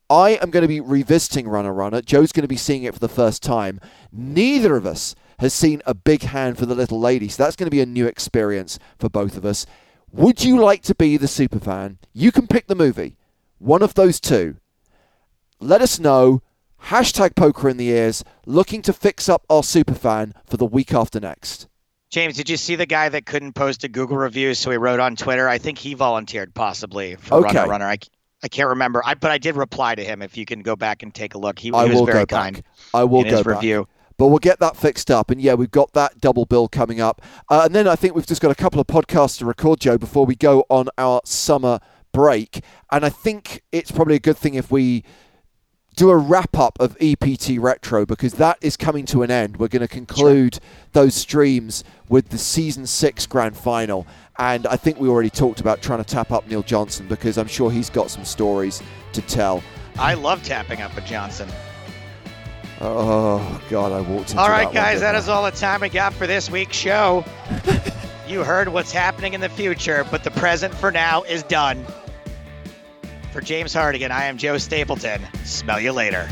[0.09, 2.01] I am going to be revisiting Runner Runner.
[2.01, 3.79] Joe's going to be seeing it for the first time.
[4.11, 7.65] Neither of us has seen A Big Hand for the Little Lady, so that's going
[7.67, 9.65] to be a new experience for both of us.
[10.11, 11.97] Would you like to be the superfan?
[12.13, 13.17] You can pick the movie,
[13.57, 14.57] one of those two.
[15.59, 16.41] Let us know.
[16.85, 21.19] Hashtag poker in the ears, looking to fix up our superfan for the week after
[21.19, 21.67] next.
[22.11, 24.99] James, did you see the guy that couldn't post a Google review, so he wrote
[24.99, 25.49] on Twitter?
[25.49, 27.57] I think he volunteered possibly for Okay.
[27.57, 27.85] Runner Runner.
[27.87, 27.97] I,
[28.45, 30.21] I can't remember, I, but I did reply to him.
[30.21, 32.65] If you can go back and take a look, he, he was very kind back.
[32.93, 33.55] I will in go his back.
[33.55, 33.87] review.
[34.17, 35.31] But we'll get that fixed up.
[35.31, 37.23] And yeah, we've got that double bill coming up.
[37.49, 39.97] Uh, and then I think we've just got a couple of podcasts to record, Joe,
[39.97, 41.79] before we go on our summer
[42.11, 42.63] break.
[42.91, 45.03] And I think it's probably a good thing if we
[45.95, 49.57] do a wrap up of EPT Retro because that is coming to an end.
[49.57, 50.61] We're going to conclude sure.
[50.91, 54.05] those streams with the season six grand final.
[54.37, 57.47] And I think we already talked about trying to tap up Neil Johnson because I'm
[57.47, 58.83] sure he's got some stories
[59.13, 59.63] to tell.
[59.97, 61.49] I love tapping up a Johnson.
[62.81, 65.87] Oh God, I walked into All right, that guys, that is all the time we
[65.87, 67.23] got for this week's show.
[68.27, 71.85] you heard what's happening in the future, but the present for now is done.
[73.31, 75.21] For James Hartigan, I am Joe Stapleton.
[75.45, 76.29] Smell you later.